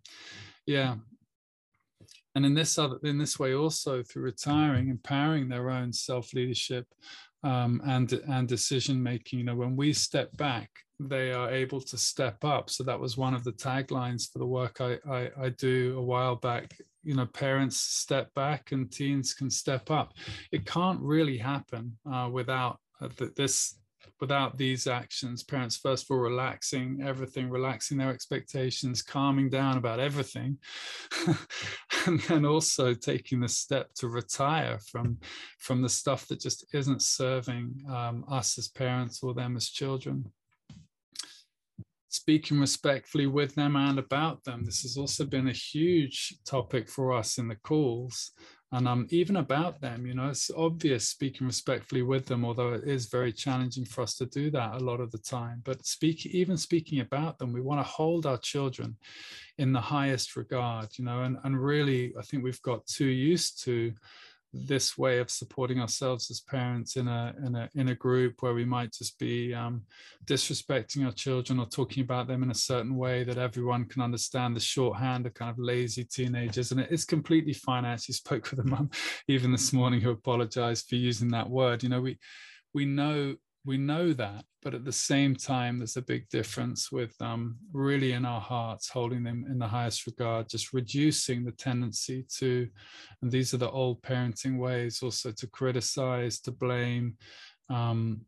[0.66, 0.96] yeah.
[2.34, 6.86] And in this other in this way also through retiring, empowering their own self leadership
[7.42, 9.38] um, and and decision making.
[9.38, 12.70] You know, when we step back they are able to step up.
[12.70, 16.02] So that was one of the taglines for the work I, I, I do a
[16.02, 16.76] while back.
[17.02, 20.14] You know, parents step back and teens can step up.
[20.52, 23.78] It can't really happen uh, without uh, this
[24.20, 30.00] without these actions parents first of all relaxing everything relaxing their expectations calming down about
[30.00, 30.56] everything
[32.06, 35.18] and then also taking the step to retire from
[35.58, 40.24] from the stuff that just isn't serving um, us as parents or them as children
[42.16, 44.64] speaking respectfully with them and about them.
[44.64, 48.32] This has also been a huge topic for us in the calls.
[48.72, 52.84] And um, even about them, you know, it's obvious speaking respectfully with them, although it
[52.84, 55.62] is very challenging for us to do that a lot of the time.
[55.64, 58.96] But speak, even speaking about them, we want to hold our children
[59.58, 63.62] in the highest regard, you know, and, and really, I think we've got too used
[63.64, 63.92] to
[64.52, 68.54] this way of supporting ourselves as parents in a in a in a group where
[68.54, 69.82] we might just be um,
[70.24, 74.56] disrespecting our children or talking about them in a certain way that everyone can understand
[74.56, 76.72] the shorthand of kind of lazy teenagers.
[76.72, 77.84] And it's completely fine.
[77.84, 78.90] I actually spoke with a mum
[79.28, 81.82] even this morning who apologized for using that word.
[81.82, 82.18] You know we
[82.74, 87.14] we know we know that but at the same time there's a big difference with
[87.20, 92.24] um, really in our hearts holding them in the highest regard just reducing the tendency
[92.32, 92.68] to
[93.20, 97.14] and these are the old parenting ways also to criticize to blame
[97.68, 98.20] um,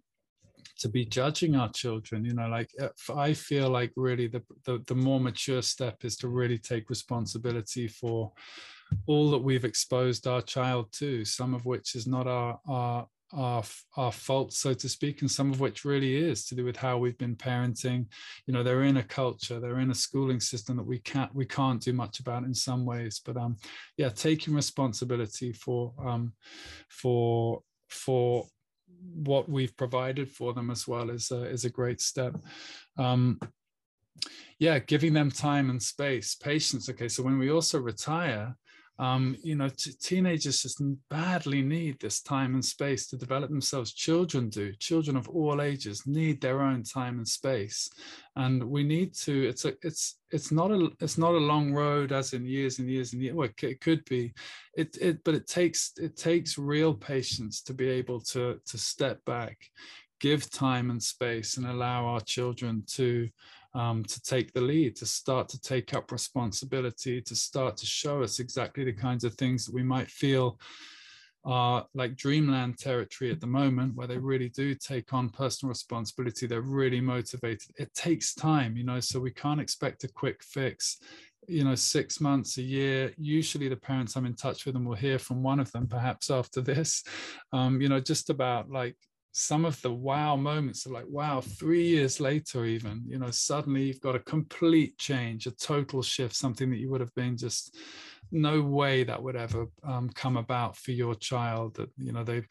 [0.77, 2.71] to be judging our children you know like
[3.17, 7.87] i feel like really the, the the more mature step is to really take responsibility
[7.89, 8.33] for
[9.07, 13.63] all that we've exposed our child to some of which is not our our our
[13.97, 16.97] our fault so to speak and some of which really is to do with how
[16.97, 18.07] we've been parenting.
[18.47, 21.45] You know they're in a culture they're in a schooling system that we can't we
[21.45, 23.57] can't do much about in some ways but um
[23.97, 26.33] yeah taking responsibility for um
[26.89, 28.47] for for
[29.15, 32.35] what we've provided for them as well is a, is a great step.
[32.97, 33.39] Um
[34.59, 36.89] yeah giving them time and space patience.
[36.89, 38.57] Okay so when we also retire
[39.01, 43.93] um, you know, t- teenagers just badly need this time and space to develop themselves.
[43.93, 44.73] Children do.
[44.81, 47.89] Children of all ages need their own time and space,
[48.35, 49.49] and we need to.
[49.49, 49.75] It's a.
[49.83, 50.17] It's.
[50.31, 50.91] It's not a.
[51.01, 53.37] It's not a long road, as in years and years and years.
[53.37, 54.33] Well, it could be.
[54.77, 54.99] It.
[55.01, 55.23] It.
[55.23, 55.93] But it takes.
[55.97, 59.59] It takes real patience to be able to to step back,
[60.19, 63.29] give time and space, and allow our children to
[63.79, 68.23] um, to take the lead, to start to take up responsibility, to start to show
[68.23, 70.59] us exactly the kinds of things that we might feel
[71.45, 76.47] are like dreamland territory at the moment, where they really do take on personal responsibility.
[76.47, 77.71] They're really motivated.
[77.79, 80.99] It takes time, you know, so we can't expect a quick fix.
[81.47, 83.15] You know, six months, a year.
[83.17, 86.31] Usually, the parents I'm in touch with, and we'll hear from one of them perhaps
[86.31, 87.05] after this.
[87.53, 88.97] Um, you know, just about like
[89.39, 93.85] some of the wow moments are like wow three years later even you know suddenly
[93.85, 97.77] you've got a complete change a total shift something that you would have been just
[98.33, 102.49] no way that would ever um, come about for your child that you know they've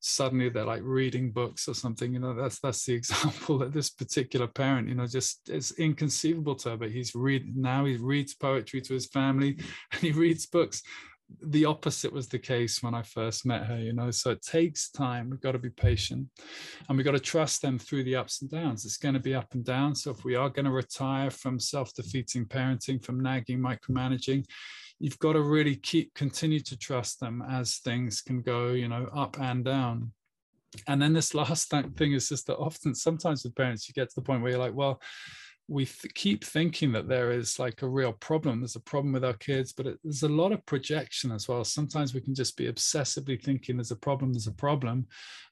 [0.00, 3.88] suddenly they're like reading books or something you know that's that's the example that this
[3.88, 8.34] particular parent you know just it's inconceivable to her but he's read now he reads
[8.34, 9.56] poetry to his family
[9.92, 10.82] and he reads books
[11.40, 14.10] the opposite was the case when I first met her, you know.
[14.10, 15.30] So it takes time.
[15.30, 16.28] We've got to be patient
[16.88, 18.84] and we've got to trust them through the ups and downs.
[18.84, 19.94] It's going to be up and down.
[19.94, 24.44] So if we are going to retire from self defeating parenting, from nagging, micromanaging,
[24.98, 29.08] you've got to really keep continue to trust them as things can go, you know,
[29.14, 30.12] up and down.
[30.86, 34.14] And then this last thing is just that often, sometimes with parents, you get to
[34.14, 35.00] the point where you're like, well,
[35.72, 38.60] we th- keep thinking that there is like a real problem.
[38.60, 41.64] There's a problem with our kids, but it, there's a lot of projection as well.
[41.64, 45.06] Sometimes we can just be obsessively thinking there's a problem, there's a problem,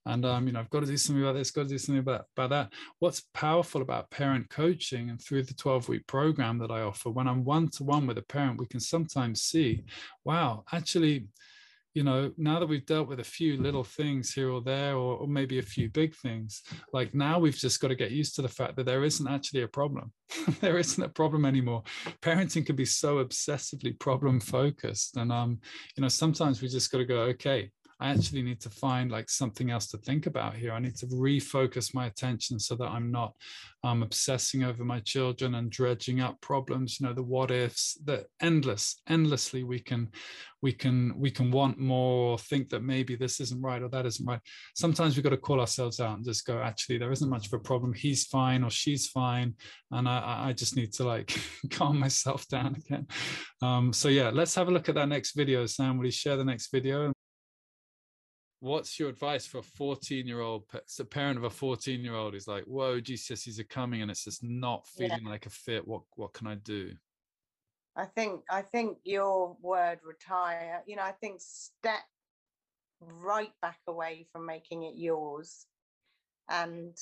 [0.05, 2.01] and um, you know I've got to do something about this, got to do something
[2.01, 2.73] about about that.
[2.99, 7.27] What's powerful about parent coaching and through the 12 week program that I offer, when
[7.27, 9.85] I'm one to one with a parent, we can sometimes see,
[10.25, 11.29] wow, actually
[11.95, 15.17] you know, now that we've dealt with a few little things here or there, or,
[15.17, 18.43] or, maybe a few big things, like now we've just got to get used to
[18.43, 20.13] the fact that there isn't actually a problem.
[20.61, 21.83] there isn't a problem anymore.
[22.23, 25.17] Parenting can be so obsessively problem focused.
[25.17, 25.59] And, um,
[25.97, 27.71] you know, sometimes we just got to go, okay,
[28.01, 30.73] I actually need to find like something else to think about here.
[30.73, 33.35] I need to refocus my attention so that I'm not
[33.85, 36.99] um, obsessing over my children and dredging up problems.
[36.99, 40.09] You know, the what ifs, the endless, endlessly we can,
[40.63, 44.07] we can, we can want more or think that maybe this isn't right or that
[44.07, 44.41] isn't right.
[44.75, 47.53] Sometimes we've got to call ourselves out and just go, actually, there isn't much of
[47.53, 47.93] a problem.
[47.93, 49.55] He's fine or she's fine,
[49.91, 51.39] and I, I just need to like
[51.71, 53.07] calm myself down again.
[53.61, 55.67] Um, so yeah, let's have a look at that next video.
[55.67, 57.13] Sam, will you share the next video?
[58.61, 60.65] What's your advice for a 14 year old
[60.99, 64.25] a parent of a 14 year old who's like whoa gcse's are coming and it's
[64.25, 65.31] just not feeling yeah.
[65.31, 66.93] like a fit what what can i do
[67.97, 72.05] i think i think your word retire you know i think step
[73.01, 75.67] right back away from making it yours
[76.51, 76.95] and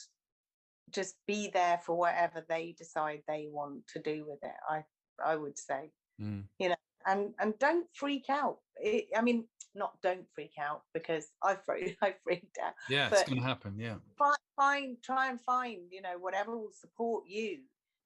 [0.91, 4.83] just be there for whatever they decide they want to do with it i
[5.25, 5.91] i would say
[6.23, 6.43] mm.
[6.61, 11.29] you know and and don't freak out it, i mean not don't freak out because
[11.43, 12.75] I freaked I freaked out.
[12.89, 13.75] Yeah, but it's gonna happen.
[13.79, 13.97] Yeah.
[14.19, 17.59] Find, find try and find, you know, whatever will support you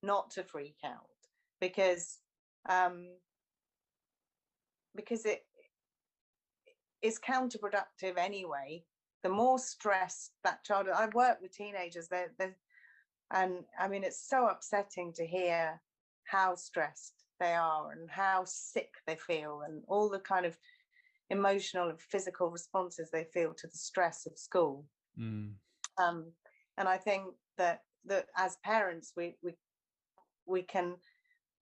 [0.03, 1.07] not to freak out
[1.61, 2.18] because
[2.68, 3.07] um
[4.94, 5.44] because it
[7.01, 8.84] is counterproductive anyway.
[9.22, 12.57] The more stressed that child I work with teenagers, they're, they're
[13.32, 15.80] and I mean it's so upsetting to hear
[16.24, 20.57] how stressed they are and how sick they feel and all the kind of
[21.33, 24.85] emotional and physical responses they feel to the stress of school.
[25.18, 25.55] Mm.
[25.99, 26.33] Um,
[26.78, 27.24] and I think
[27.59, 29.53] that that as parents, we we
[30.47, 30.97] we can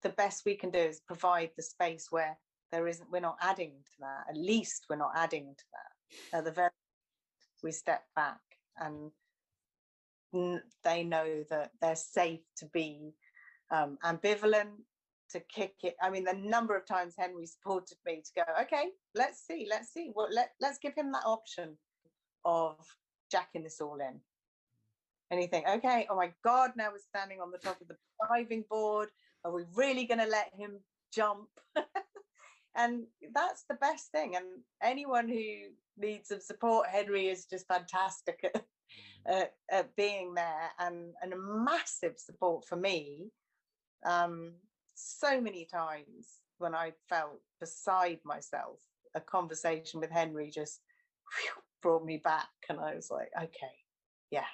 [0.03, 2.37] the best we can do is provide the space where
[2.73, 4.25] there isn't we're not adding to that.
[4.29, 6.39] At least we're not adding to that.
[6.39, 6.71] At the very
[7.63, 8.41] we step back
[8.79, 9.13] and
[10.83, 13.15] they know that they're safe to be
[13.71, 14.83] um, ambivalent
[15.33, 15.97] to kick it.
[16.03, 19.93] I mean, the number of times Henry supported me to go, okay, let's see, let's
[19.93, 20.11] see.
[20.13, 21.77] What let let's give him that option
[22.45, 22.77] of
[23.31, 24.21] jacking this all in.
[25.31, 27.97] And you think, okay, oh my God, now we're standing on the top of the
[28.29, 29.09] diving board.
[29.45, 30.79] Are we really going to let him
[31.13, 31.49] jump?
[32.77, 33.05] and
[33.35, 34.37] that's the best thing.
[34.37, 34.45] And
[34.83, 38.63] anyone who needs some support, Henry is just fantastic at, mm.
[39.27, 43.31] at, at being there and, and a massive support for me.
[44.05, 44.53] Um,
[45.05, 46.29] so many times
[46.59, 48.81] when I felt beside myself,
[49.15, 50.81] a conversation with Henry just
[51.37, 52.49] whew, brought me back.
[52.69, 53.75] And I was like, okay,
[54.31, 54.47] yeah,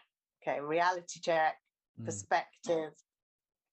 [0.43, 1.57] okay, reality check,
[2.01, 2.05] mm.
[2.05, 2.93] perspective.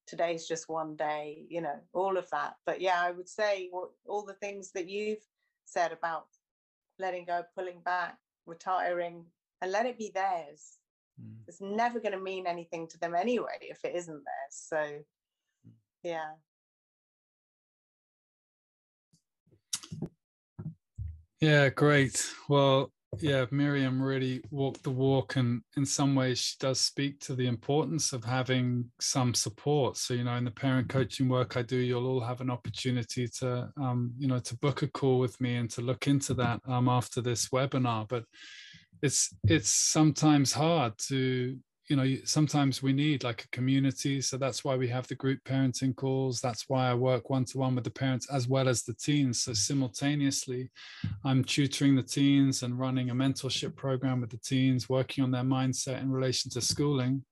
[0.06, 2.54] Today's just one day, you know, all of that.
[2.64, 5.24] But yeah, I would say what, all the things that you've
[5.64, 6.26] said about
[6.98, 8.16] letting go, pulling back,
[8.46, 9.24] retiring,
[9.62, 10.78] and let it be theirs.
[11.20, 11.38] Mm.
[11.48, 14.50] It's never going to mean anything to them anyway if it isn't theirs.
[14.50, 15.72] So, mm.
[16.02, 16.34] yeah.
[21.40, 22.26] Yeah, great.
[22.48, 27.34] Well, yeah, Miriam really walked the walk, and in some ways, she does speak to
[27.34, 29.96] the importance of having some support.
[29.96, 33.28] So, you know, in the parent coaching work I do, you'll all have an opportunity
[33.40, 36.60] to, um, you know, to book a call with me and to look into that
[36.66, 38.08] um, after this webinar.
[38.08, 38.24] But
[39.02, 41.58] it's it's sometimes hard to
[41.88, 45.38] you know sometimes we need like a community so that's why we have the group
[45.44, 49.42] parenting calls that's why i work one-to-one with the parents as well as the teens
[49.42, 50.70] so simultaneously
[51.24, 55.42] i'm tutoring the teens and running a mentorship program with the teens working on their
[55.42, 57.22] mindset in relation to schooling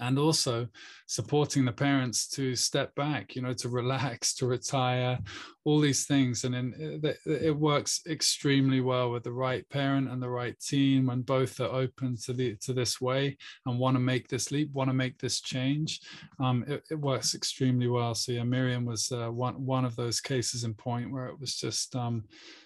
[0.00, 0.66] and also
[1.06, 5.18] supporting the parents to step back you know to relax to retire
[5.64, 6.44] all these things.
[6.44, 11.06] And then uh, it works extremely well with the right parent and the right team
[11.06, 13.36] when both are open to the to this way
[13.66, 16.00] and want to make this leap want to make this change.
[16.38, 18.14] Um, it, it, works extremely well.
[18.14, 21.56] So yeah miriam was uh, one one of those cases in point where it was
[21.56, 22.24] just um,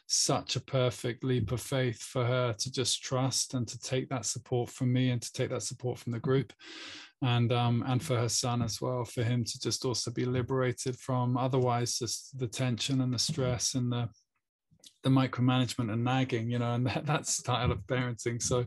[0.08, 4.24] such a perfect leap of faith for her to just trust and to take that
[4.24, 6.52] support from me and to take that support from the group
[7.22, 10.96] and um, and for her son as well, for him to just also be liberated
[10.96, 14.08] from otherwise just the tension and the stress and the
[15.04, 18.42] the micromanagement and nagging, you know, and that, that style of parenting.
[18.42, 18.66] So,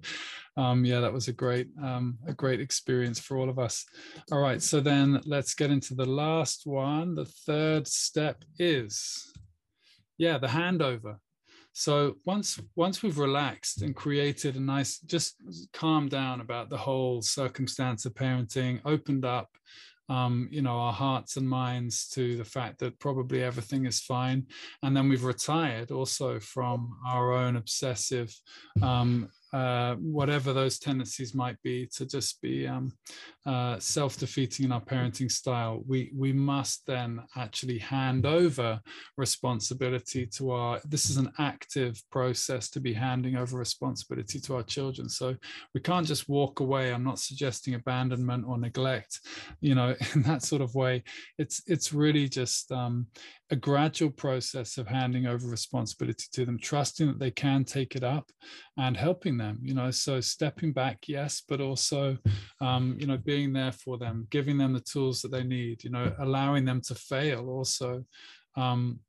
[0.57, 3.85] um, yeah, that was a great, um, a great experience for all of us.
[4.31, 7.15] All right, so then let's get into the last one.
[7.15, 9.33] The third step is,
[10.17, 11.17] yeah, the handover.
[11.73, 15.35] So once once we've relaxed and created a nice, just
[15.73, 19.49] calm down about the whole circumstance of parenting, opened up,
[20.09, 24.45] um, you know, our hearts and minds to the fact that probably everything is fine,
[24.83, 28.35] and then we've retired also from our own obsessive
[28.81, 32.91] um, uh, whatever those tendencies might be to just be um,
[33.45, 38.79] uh, self-defeating in our parenting style we we must then actually hand over
[39.17, 44.63] responsibility to our this is an active process to be handing over responsibility to our
[44.63, 45.09] children.
[45.09, 45.35] So
[45.73, 46.93] we can't just walk away.
[46.93, 49.19] I'm not suggesting abandonment or neglect
[49.59, 51.03] you know in that sort of way.
[51.37, 53.07] It's it's really just um,
[53.51, 58.03] a gradual process of handing over responsibility to them, trusting that they can take it
[58.03, 58.29] up
[58.77, 59.91] and helping them, you know.
[59.91, 62.17] So stepping back, yes, but also,
[62.61, 65.89] um, you know, being there for them, giving them the tools that they need, you
[65.89, 68.03] know, allowing them to fail also.
[68.57, 68.99] Um,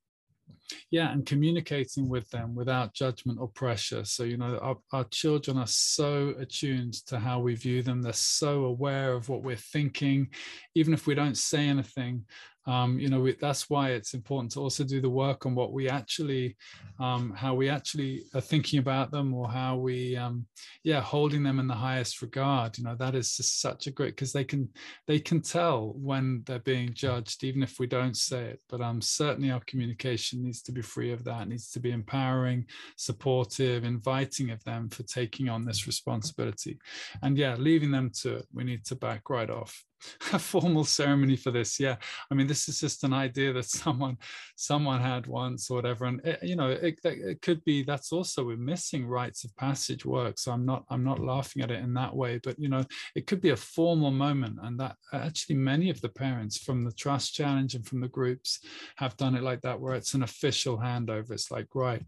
[0.91, 4.05] yeah and communicating with them without judgment or pressure.
[4.05, 8.03] So you know our, our children are so attuned to how we view them.
[8.03, 10.29] They're so aware of what we're thinking.
[10.75, 12.25] Even if we don't say anything
[12.67, 15.89] um, you know that's why it's important to also do the work on what we
[15.89, 16.57] actually
[17.01, 20.47] um, how we actually are thinking about them or how we um,
[20.85, 22.79] yeah holding them in the highest regard.
[22.79, 24.69] You know that is just such a great because they can
[25.09, 28.61] they can tell when they're being judged even if we don't say it.
[28.69, 32.67] But um certainly our communication needs to be free of that needs to be empowering
[32.97, 36.79] supportive inviting of them for taking on this responsibility.
[37.23, 39.85] And yeah leaving them to it we need to back right off
[40.33, 41.97] a formal ceremony for this yeah.
[42.31, 44.19] I mean this is just an idea that someone
[44.57, 48.45] someone had once or whatever and it, you know it, it could be that's also
[48.45, 51.95] we're missing rites of passage work so i'm not i'm not laughing at it in
[51.95, 52.85] that way but you know
[53.15, 56.93] it could be a formal moment and that actually many of the parents from the
[56.93, 58.61] trust challenge and from the groups
[58.97, 61.31] have done it like that where it's an official handover.
[61.33, 62.03] It's like right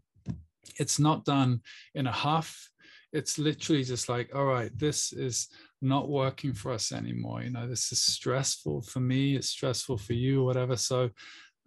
[0.78, 1.60] it's not done
[1.94, 2.70] in a huff
[3.14, 5.48] it's literally just like all right this is
[5.80, 10.12] not working for us anymore you know this is stressful for me it's stressful for
[10.12, 10.76] you whatever.
[10.76, 11.10] So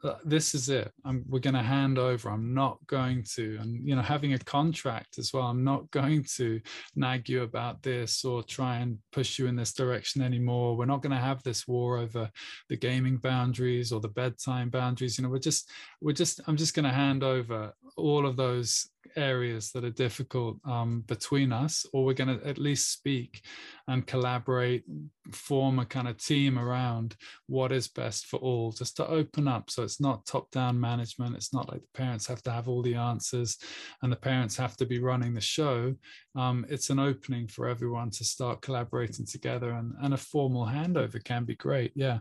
[0.03, 0.91] uh, this is it.
[1.05, 2.29] I'm, we're going to hand over.
[2.29, 6.23] I'm not going to and you know having a contract as well i'm not going
[6.35, 6.61] to
[6.95, 10.77] nag you about this or try and push you in this direction anymore.
[10.77, 12.29] We're not going to have this war over
[12.69, 15.71] the gaming boundaries or the bedtime boundaries you know we're just
[16.01, 20.57] we're just i'm just going to hand over all of those areas that are difficult
[20.65, 23.41] um, between us, or we're going to at least speak
[23.87, 24.83] and collaborate,
[25.31, 27.15] form a kind of team around
[27.47, 29.69] what is best for all, just to open up.
[29.69, 31.35] So it's not top down management.
[31.35, 33.57] It's not like the parents have to have all the answers
[34.01, 35.95] and the parents have to be running the show.
[36.35, 41.23] Um, it's an opening for everyone to start collaborating together, and, and a formal handover
[41.23, 41.91] can be great.
[41.95, 42.19] Yeah.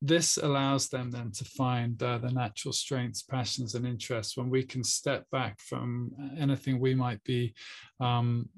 [0.00, 4.64] This allows them then to find uh, the natural strengths, passions, and interests when we
[4.64, 7.54] can step back from anything we might be
[8.00, 8.48] um,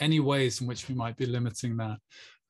[0.00, 1.98] any ways in which we might be limiting that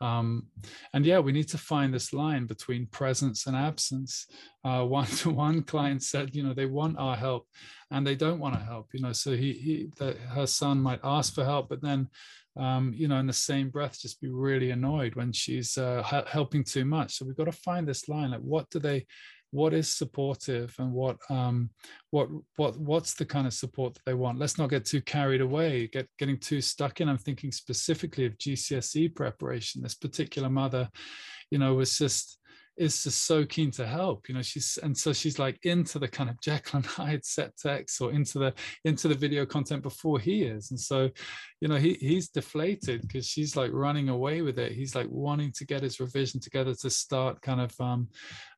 [0.03, 0.49] um,
[0.93, 4.27] and yeah, we need to find this line between presence and absence.
[4.65, 7.47] Uh, one to one client said, you know, they want our help
[7.93, 11.01] and they don't want to help, you know, so he, he the, her son might
[11.05, 12.09] ask for help, but then,
[12.57, 16.65] um, you know, in the same breath, just be really annoyed when she's uh, helping
[16.65, 17.15] too much.
[17.15, 19.07] So we've got to find this line, like what do they,
[19.53, 21.71] what is supportive and what um,
[22.11, 24.39] what what what's the kind of support that they want?
[24.39, 27.09] Let's not get too carried away get getting too stuck in.
[27.09, 29.83] I'm thinking specifically of gcse preparation.
[29.83, 30.89] This particular mother
[31.51, 32.39] you know was just
[32.79, 36.09] is just so keen to help you know she's and so she's like into the
[36.09, 40.19] kind of jekyll and hyde set text or into the into the video content before
[40.19, 40.71] he is.
[40.71, 41.11] And so
[41.61, 44.73] you know he he's deflated because she's like running away with it.
[44.73, 48.09] He's like wanting to get his revision together to start kind of um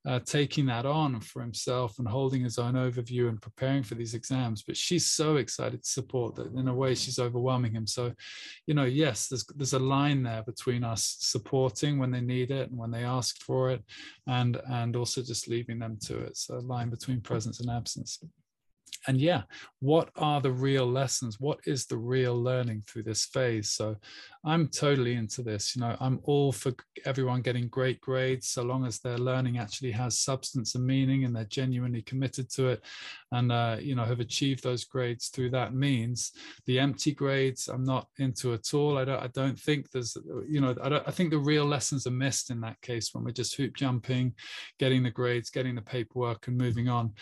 [0.06, 4.14] uh, taking that on for himself and holding his own overview and preparing for these
[4.14, 4.62] exams.
[4.62, 7.86] But she's so excited to support that in a way she's overwhelming him.
[7.86, 8.12] So,
[8.66, 12.70] you know, yes, there's there's a line there between us supporting when they need it
[12.70, 13.82] and when they ask for it,
[14.26, 16.36] and and also just leaving them to it.
[16.36, 18.18] So a line between presence and absence
[19.06, 19.42] and yeah
[19.84, 21.38] what are the real lessons?
[21.38, 23.70] What is the real learning through this phase?
[23.70, 23.96] So
[24.46, 26.72] i'm totally into this you know i'm all for
[27.06, 31.34] everyone getting great grades so long as their learning actually has substance and meaning and
[31.34, 32.82] they're genuinely committed to it
[33.32, 36.32] and uh, you know have achieved those grades through that means
[36.66, 38.98] the empty grades i'm not into at all.
[38.98, 40.16] I don't i don't think there's
[40.46, 43.24] you know i, don't, I think the real lessons are missed in that case when
[43.24, 44.34] we're just hoop jumping
[44.78, 47.12] getting the grades getting the paperwork and moving on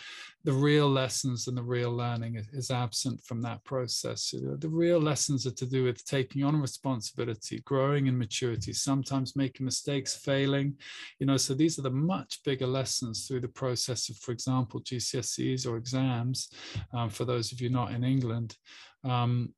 [0.45, 4.31] the real lessons and the real learning is, is absent from that process.
[4.31, 9.65] The real lessons are to do with taking on responsibility, growing in maturity, sometimes making
[9.65, 10.75] mistakes, failing.
[11.19, 14.81] You know, so these are the much bigger lessons through the process of, for example,
[14.81, 16.49] GCSEs or exams,
[16.93, 18.57] um, for those of you not in England,
[19.05, 19.53] um,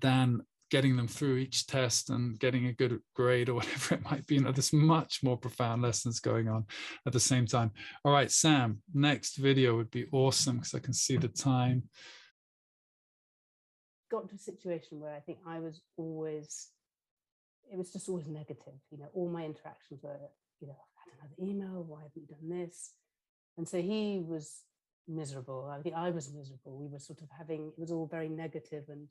[0.00, 0.40] than
[0.70, 4.36] getting them through each test and getting a good grade or whatever it might be.
[4.36, 6.66] You know, there's much more profound lessons going on
[7.06, 7.70] at the same time.
[8.04, 11.84] All right, Sam, next video would be awesome because I can see the time.
[14.10, 16.68] Got to a situation where I think I was always,
[17.70, 18.74] it was just always negative.
[18.90, 20.16] You know, all my interactions were,
[20.60, 22.92] you know, I've had another email, why haven't you done this?
[23.58, 24.62] And so he was
[25.06, 25.70] miserable.
[25.70, 26.78] I think I was miserable.
[26.78, 29.08] We were sort of having, it was all very negative and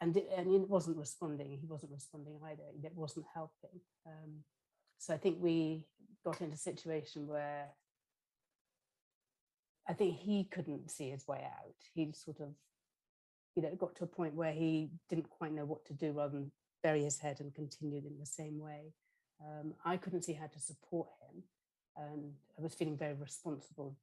[0.00, 1.58] and it, and it wasn't responding.
[1.58, 2.62] He wasn't responding either.
[2.84, 3.80] It wasn't helping.
[4.06, 4.42] Um,
[4.98, 5.84] so I think we
[6.24, 7.68] got into a situation where
[9.88, 11.74] I think he couldn't see his way out.
[11.94, 12.48] He sort of,
[13.54, 16.34] you know, got to a point where he didn't quite know what to do rather
[16.34, 18.92] than bury his head and continued in the same way.
[19.40, 21.42] Um, I couldn't see how to support him.
[21.96, 23.96] And I was feeling very responsible,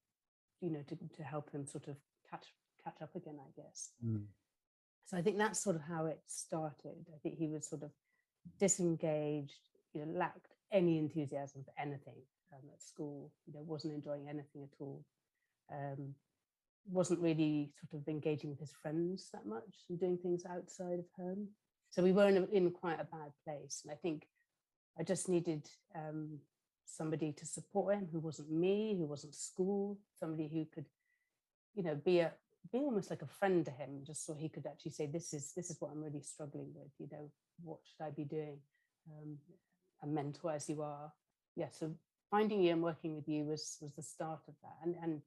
[0.61, 1.97] you know, to, to help him sort of
[2.29, 2.47] catch
[2.83, 3.91] catch up again, I guess.
[4.05, 4.25] Mm.
[5.05, 7.05] So I think that's sort of how it started.
[7.13, 7.91] I think he was sort of
[8.59, 12.15] disengaged, you know, lacked any enthusiasm for anything
[12.53, 15.03] um, at school, you know, wasn't enjoying anything at all.
[15.71, 16.15] Um,
[16.89, 21.05] wasn't really sort of engaging with his friends that much and doing things outside of
[21.17, 21.47] home.
[21.91, 23.81] So we were in, a, in quite a bad place.
[23.83, 24.27] And I think
[24.99, 26.39] I just needed um,
[26.85, 30.85] somebody to support him who wasn't me, who wasn't school, somebody who could,
[31.75, 32.31] you know, be a,
[32.71, 35.53] be almost like a friend to him, just so he could actually say, "This is
[35.55, 36.91] this is what I'm really struggling with.
[36.99, 37.31] You know,
[37.63, 38.59] what should I be doing?"
[39.11, 39.37] Um,
[40.01, 41.11] a mentor as you are,
[41.55, 41.69] yeah.
[41.71, 41.93] So
[42.31, 45.21] finding you and working with you was was the start of that, and and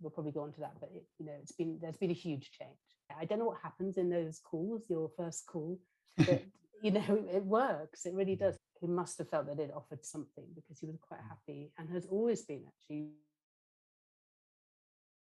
[0.00, 0.74] we'll probably go on to that.
[0.80, 2.76] But it, you know, it's been there's been a huge change.
[3.18, 5.78] I don't know what happens in those calls, your first call,
[6.16, 6.42] but
[6.82, 8.06] you know, it works.
[8.06, 8.56] It really does.
[8.80, 12.06] He must have felt that it offered something because he was quite happy and has
[12.06, 13.10] always been actually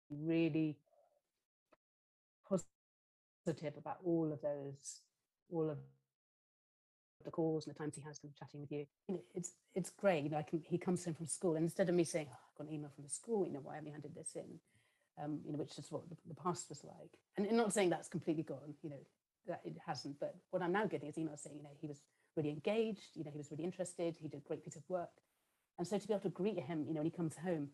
[0.09, 0.77] really
[3.45, 5.01] positive about all of those,
[5.51, 5.77] all of
[7.23, 8.85] the calls and the times he has them chatting with you.
[9.07, 10.23] you know, it's it's great.
[10.23, 12.57] You know, can, he comes in from school, and instead of me saying, oh, "I've
[12.57, 14.59] got an email from the school," you know, why haven't you handed this in?
[15.23, 17.11] Um, you know, which is what the, the past was like.
[17.37, 18.73] And, and not saying that's completely gone.
[18.81, 19.03] You know,
[19.47, 20.19] that it hasn't.
[20.19, 22.01] But what I'm now getting is emails saying, you know, he was
[22.35, 23.15] really engaged.
[23.15, 24.15] You know, he was really interested.
[24.19, 25.11] He did a great piece of work.
[25.77, 27.69] And so to be able to greet him, you know, when he comes home,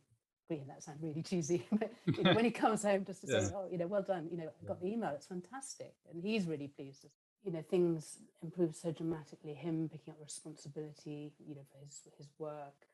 [0.56, 3.42] him, that sounds really cheesy, but you know, when he comes home, just to yeah.
[3.42, 4.28] say, oh, you know, well done.
[4.32, 5.12] You know, I got the email.
[5.16, 7.06] It's fantastic, and he's really pleased
[7.44, 12.28] you know things improved so dramatically him picking up responsibility you know for his his
[12.38, 12.86] work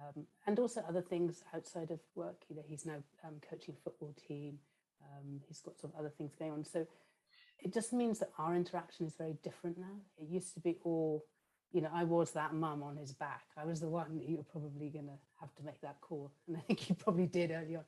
[0.00, 4.14] um, and also other things outside of work you know he's now um, coaching football
[4.28, 4.58] team
[5.02, 6.86] um, he's got sort of other things going on so
[7.58, 11.24] it just means that our interaction is very different now it used to be all
[11.72, 14.36] you know i was that mum on his back i was the one that you
[14.36, 17.50] were probably going to have to make that call and i think you probably did
[17.50, 17.84] early on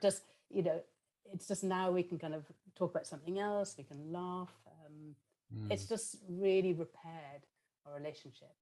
[0.00, 0.80] just you know
[1.32, 4.52] it's just now we can kind of talk about something else we can laugh
[5.54, 5.72] Mm.
[5.72, 7.46] It's just really repaired
[7.86, 8.52] our relationship.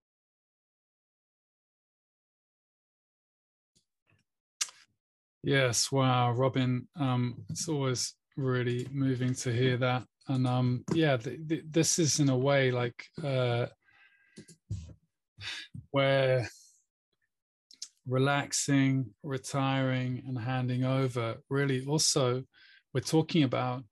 [5.42, 6.88] Yes, wow, Robin.
[6.96, 12.18] Um, it's always really moving to hear that, and um, yeah, th- th- this is
[12.18, 13.66] in a way like uh,
[15.92, 16.48] where
[18.08, 21.36] relaxing, retiring, and handing over.
[21.50, 22.44] Really also
[22.94, 23.84] we're talking about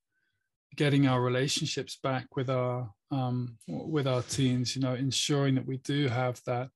[0.76, 5.76] getting our relationships back with our um, with our teens you know ensuring that we
[5.78, 6.68] do have that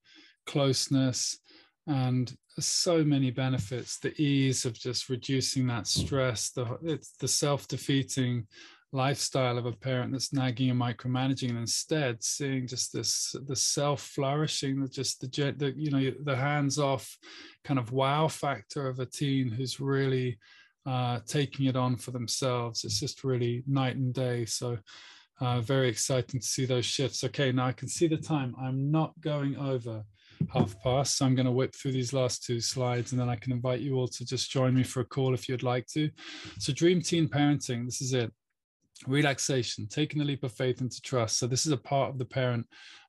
[0.46, 1.38] closeness
[1.86, 8.46] and so many benefits the ease of just reducing that stress the it's the self-defeating
[8.92, 14.00] lifestyle of a parent that's nagging and micromanaging and instead seeing just this the self
[14.00, 17.18] flourishing the just the, the you know the hands off
[17.64, 20.38] kind of wow factor of a teen who's really
[20.88, 22.82] uh, taking it on for themselves.
[22.82, 24.46] It's just really night and day.
[24.46, 24.78] So
[25.38, 27.22] uh, very exciting to see those shifts.
[27.24, 28.54] Okay, now I can see the time.
[28.58, 30.02] I'm not going over
[30.52, 33.36] half past, so I'm going to whip through these last two slides and then I
[33.36, 36.10] can invite you all to just join me for a call if you'd like to.
[36.58, 38.32] So Dream Teen Parenting, this is it.
[39.06, 41.38] Relaxation, taking the leap of faith into trust.
[41.38, 42.66] So this is a part of the parent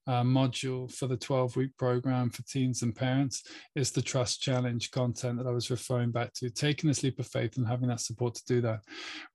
[0.09, 3.43] uh, module for the 12 week program for teens and parents
[3.75, 7.27] is the trust challenge content that I was referring back to, taking this leap of
[7.27, 8.79] faith and having that support to do that.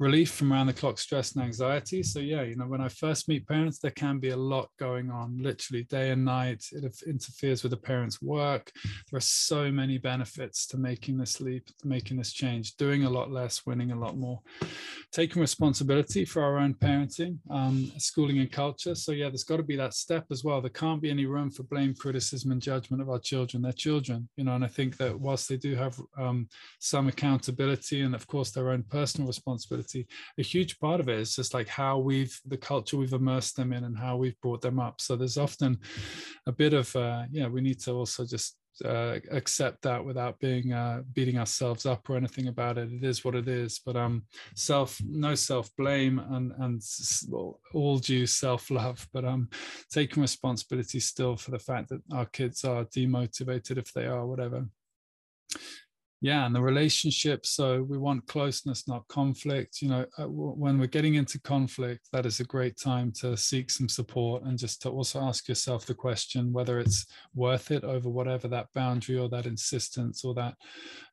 [0.01, 2.03] Relief from around the clock stress and anxiety.
[2.03, 5.13] So, yeah, you know, when I first meet parents, there can be a lot going
[5.13, 6.65] on, literally day and night.
[6.73, 8.73] It interferes with the parents' work.
[8.83, 13.31] There are so many benefits to making this leap, making this change, doing a lot
[13.31, 14.41] less, winning a lot more,
[15.13, 18.97] taking responsibility for our own parenting, um, schooling and culture.
[18.97, 21.51] So, yeah, there's got to be that step as well there can't be any room
[21.51, 23.63] for blame, criticism, and judgment of our children.
[23.63, 26.49] They're children, you know, and I think that whilst they do have um,
[26.79, 30.07] some accountability and, of course, their own personal responsibility,
[30.39, 33.75] a huge part of it is just like how we've the culture we've immersed them
[33.75, 35.03] in and how we've brought them up.
[35.03, 35.79] So there's often
[36.47, 40.73] a bit of, uh, yeah, we need to also just uh, accept that without being
[40.73, 42.93] uh, beating ourselves up or anything about it.
[42.93, 43.81] It is what it is.
[43.85, 46.83] But um, self, no self blame and and
[47.73, 49.07] all due self love.
[49.13, 49.49] But um,
[49.91, 54.67] taking responsibility still for the fact that our kids are demotivated if they are whatever
[56.25, 59.83] yeah and the relationship so we want closeness not conflict.
[59.83, 63.71] You know uh, when we're getting into conflict that is a great time to seek
[63.71, 67.05] some support and just to also ask yourself the question whether it's
[67.35, 70.55] worth it over whatever that boundary or that insistence or that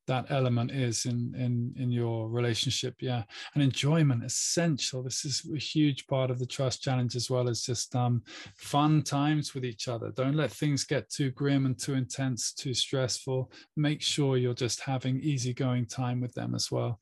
[0.07, 3.23] that element is in in in your relationship yeah.
[3.53, 5.03] And enjoyment essential.
[5.03, 8.23] This is a huge part of the trust challenge as well as just um
[8.57, 10.11] fun times with each other.
[10.11, 13.51] Don't let things get too grim and too intense too stressful.
[13.75, 16.99] Make sure you're just having easygoing time with them as well.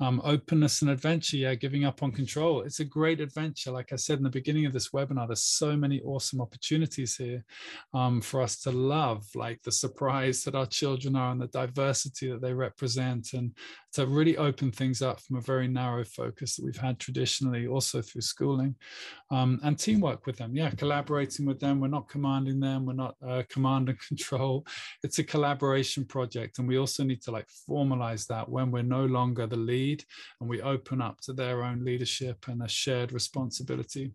[0.00, 2.62] Um openness and adventure yeah giving up on control.
[2.62, 3.70] It's a great adventure.
[3.70, 7.44] Like i said in the beginning of this webinar there's so many awesome opportunities here
[7.94, 12.28] um for us to love like the surprise that our children are and the diversity
[12.28, 13.52] that they represent and
[13.92, 18.00] to really open things up from a very narrow focus that we've had traditionally also
[18.00, 18.74] through schooling
[19.30, 20.54] um, and teamwork with them.
[20.54, 21.80] Yeah collaborating with them.
[21.80, 22.86] We're not commanding them.
[22.86, 24.66] We're not uh, command and control.
[25.02, 29.04] It's a collaboration project and we also need to like formalize that when we're no
[29.04, 30.04] longer the lead
[30.40, 34.12] and we open up to their own leadership and a shared responsibility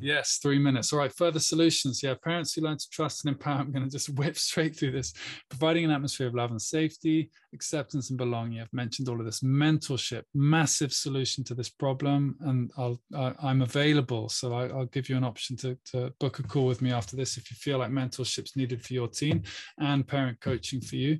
[0.00, 0.92] Yes, three minutes.
[0.92, 2.02] All right, further solutions.
[2.02, 3.60] Yeah, parents who learn to trust and empower.
[3.60, 5.12] I'm going to just whip straight through this.
[5.48, 8.60] Providing an atmosphere of love and safety, acceptance and belonging.
[8.60, 9.40] I've mentioned all of this.
[9.40, 12.36] Mentorship, massive solution to this problem.
[12.40, 13.00] And I'll,
[13.42, 14.28] I'm available.
[14.28, 17.16] So I, will give you an option to, to book a call with me after
[17.16, 19.44] this if you feel like mentorship's needed for your teen
[19.78, 21.18] and parent coaching for you.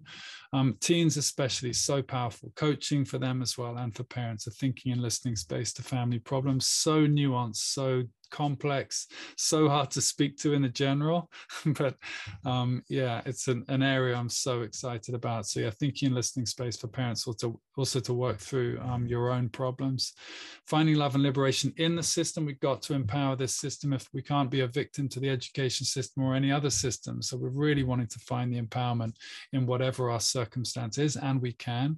[0.53, 2.53] Um, teens, especially, so powerful.
[2.57, 6.19] Coaching for them as well and for parents, a thinking and listening space to family
[6.19, 6.67] problems.
[6.67, 9.07] So nuanced, so complex,
[9.37, 11.31] so hard to speak to in the general.
[11.67, 11.97] but
[12.45, 15.47] um, yeah, it's an, an, area I'm so excited about.
[15.47, 19.31] So yeah, thinking and listening space for parents also, also to work through um, your
[19.31, 20.13] own problems.
[20.67, 22.45] Finding love and liberation in the system.
[22.45, 25.87] We've got to empower this system if we can't be a victim to the education
[25.87, 27.23] system or any other system.
[27.23, 29.15] So we're really wanting to find the empowerment
[29.53, 31.97] in whatever our circumstance is, and we can.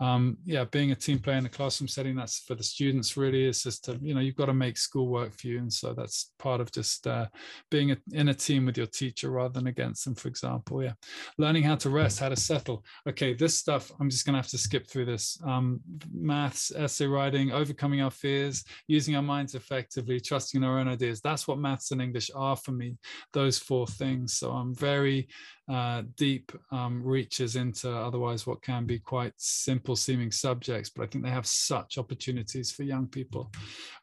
[0.00, 3.44] Um, yeah, being a team player in the classroom setting, that's for the students really.
[3.44, 6.32] is just to, you know, you've got to make school work for you so that's
[6.38, 7.26] part of just uh,
[7.70, 10.82] being in a team with your teacher rather than against them, for example.
[10.82, 10.92] Yeah.
[11.38, 12.84] Learning how to rest, how to settle.
[13.08, 15.38] Okay, this stuff, I'm just going to have to skip through this.
[15.44, 15.80] Um,
[16.12, 21.20] maths, essay writing, overcoming our fears, using our minds effectively, trusting in our own ideas.
[21.20, 22.96] That's what maths and English are for me,
[23.32, 24.34] those four things.
[24.34, 25.28] So I'm very
[25.70, 31.06] uh, deep um, reaches into otherwise what can be quite simple seeming subjects, but I
[31.06, 33.50] think they have such opportunities for young people.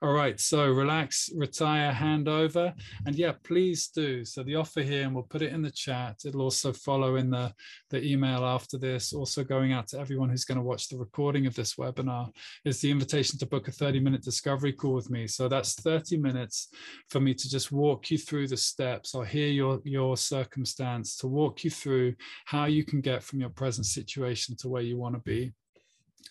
[0.02, 2.74] All right, so relax, retire, hand over,
[3.06, 4.24] and yeah, please do.
[4.24, 6.18] So the offer here, and we'll put it in the chat.
[6.26, 7.52] It'll also follow in the,
[7.90, 9.14] the email after this.
[9.14, 12.30] Also going out to everyone who's going to watch the recording of this webinar
[12.66, 15.26] is the invitation to book a 30 minute discovery call with me.
[15.26, 16.68] So that's 30 minutes
[17.10, 19.16] for me to just walk you through the steps.
[19.16, 22.14] I'll hear your, your circumstance to walk you through
[22.46, 25.52] how you can get from your present situation to where you want to be.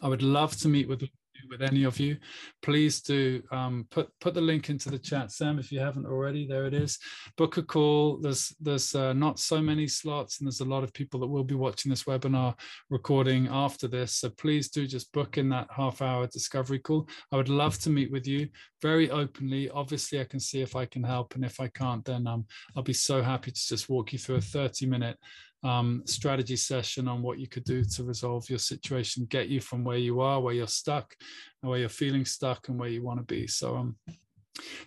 [0.00, 1.02] I would love to meet with
[1.48, 2.16] with any of you,
[2.62, 6.46] please do um, put put the link into the chat, Sam, if you haven't already.
[6.46, 6.98] There it is.
[7.36, 8.18] Book a call.
[8.18, 11.44] There's there's uh, not so many slots, and there's a lot of people that will
[11.44, 12.54] be watching this webinar
[12.90, 14.16] recording after this.
[14.16, 17.08] So please do just book in that half hour discovery call.
[17.32, 18.48] I would love to meet with you
[18.82, 19.70] very openly.
[19.70, 22.82] Obviously, I can see if I can help, and if I can't, then um, I'll
[22.82, 25.18] be so happy to just walk you through a 30 minute
[25.64, 29.84] um, strategy session on what you could do to resolve your situation, get you from
[29.84, 31.14] where you are, where you're stuck,
[31.62, 33.46] and where you're feeling stuck, and where you want to be.
[33.46, 33.96] So, um,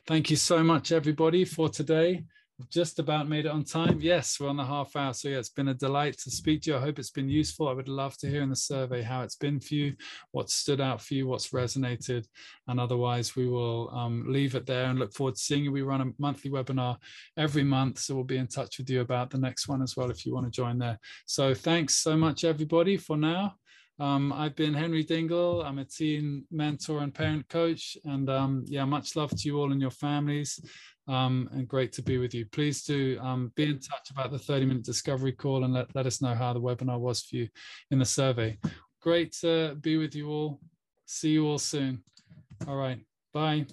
[0.07, 2.23] thank you so much, everybody, for today
[2.69, 3.99] just about made it on time.
[4.01, 5.13] Yes, we're on the half hour.
[5.13, 6.77] So yeah, it's been a delight to speak to you.
[6.77, 7.67] I hope it's been useful.
[7.67, 9.93] I would love to hear in the survey how it's been for you,
[10.31, 12.25] what stood out for you, what's resonated.
[12.67, 15.71] And otherwise, we will um, leave it there and look forward to seeing you.
[15.71, 16.97] We run a monthly webinar
[17.37, 17.99] every month.
[17.99, 20.33] So we'll be in touch with you about the next one as well if you
[20.33, 20.99] want to join there.
[21.25, 23.55] So thanks so much, everybody, for now.
[24.01, 25.61] Um, I've been Henry Dingle.
[25.61, 27.95] I'm a teen mentor and parent coach.
[28.03, 30.59] And um, yeah, much love to you all and your families
[31.07, 32.47] um, and great to be with you.
[32.47, 36.07] Please do um, be in touch about the 30 minute discovery call and let, let
[36.07, 37.47] us know how the webinar was for you
[37.91, 38.57] in the survey.
[39.03, 40.59] Great to be with you all.
[41.05, 42.03] See you all soon.
[42.67, 42.99] All right.
[43.35, 43.67] Bye.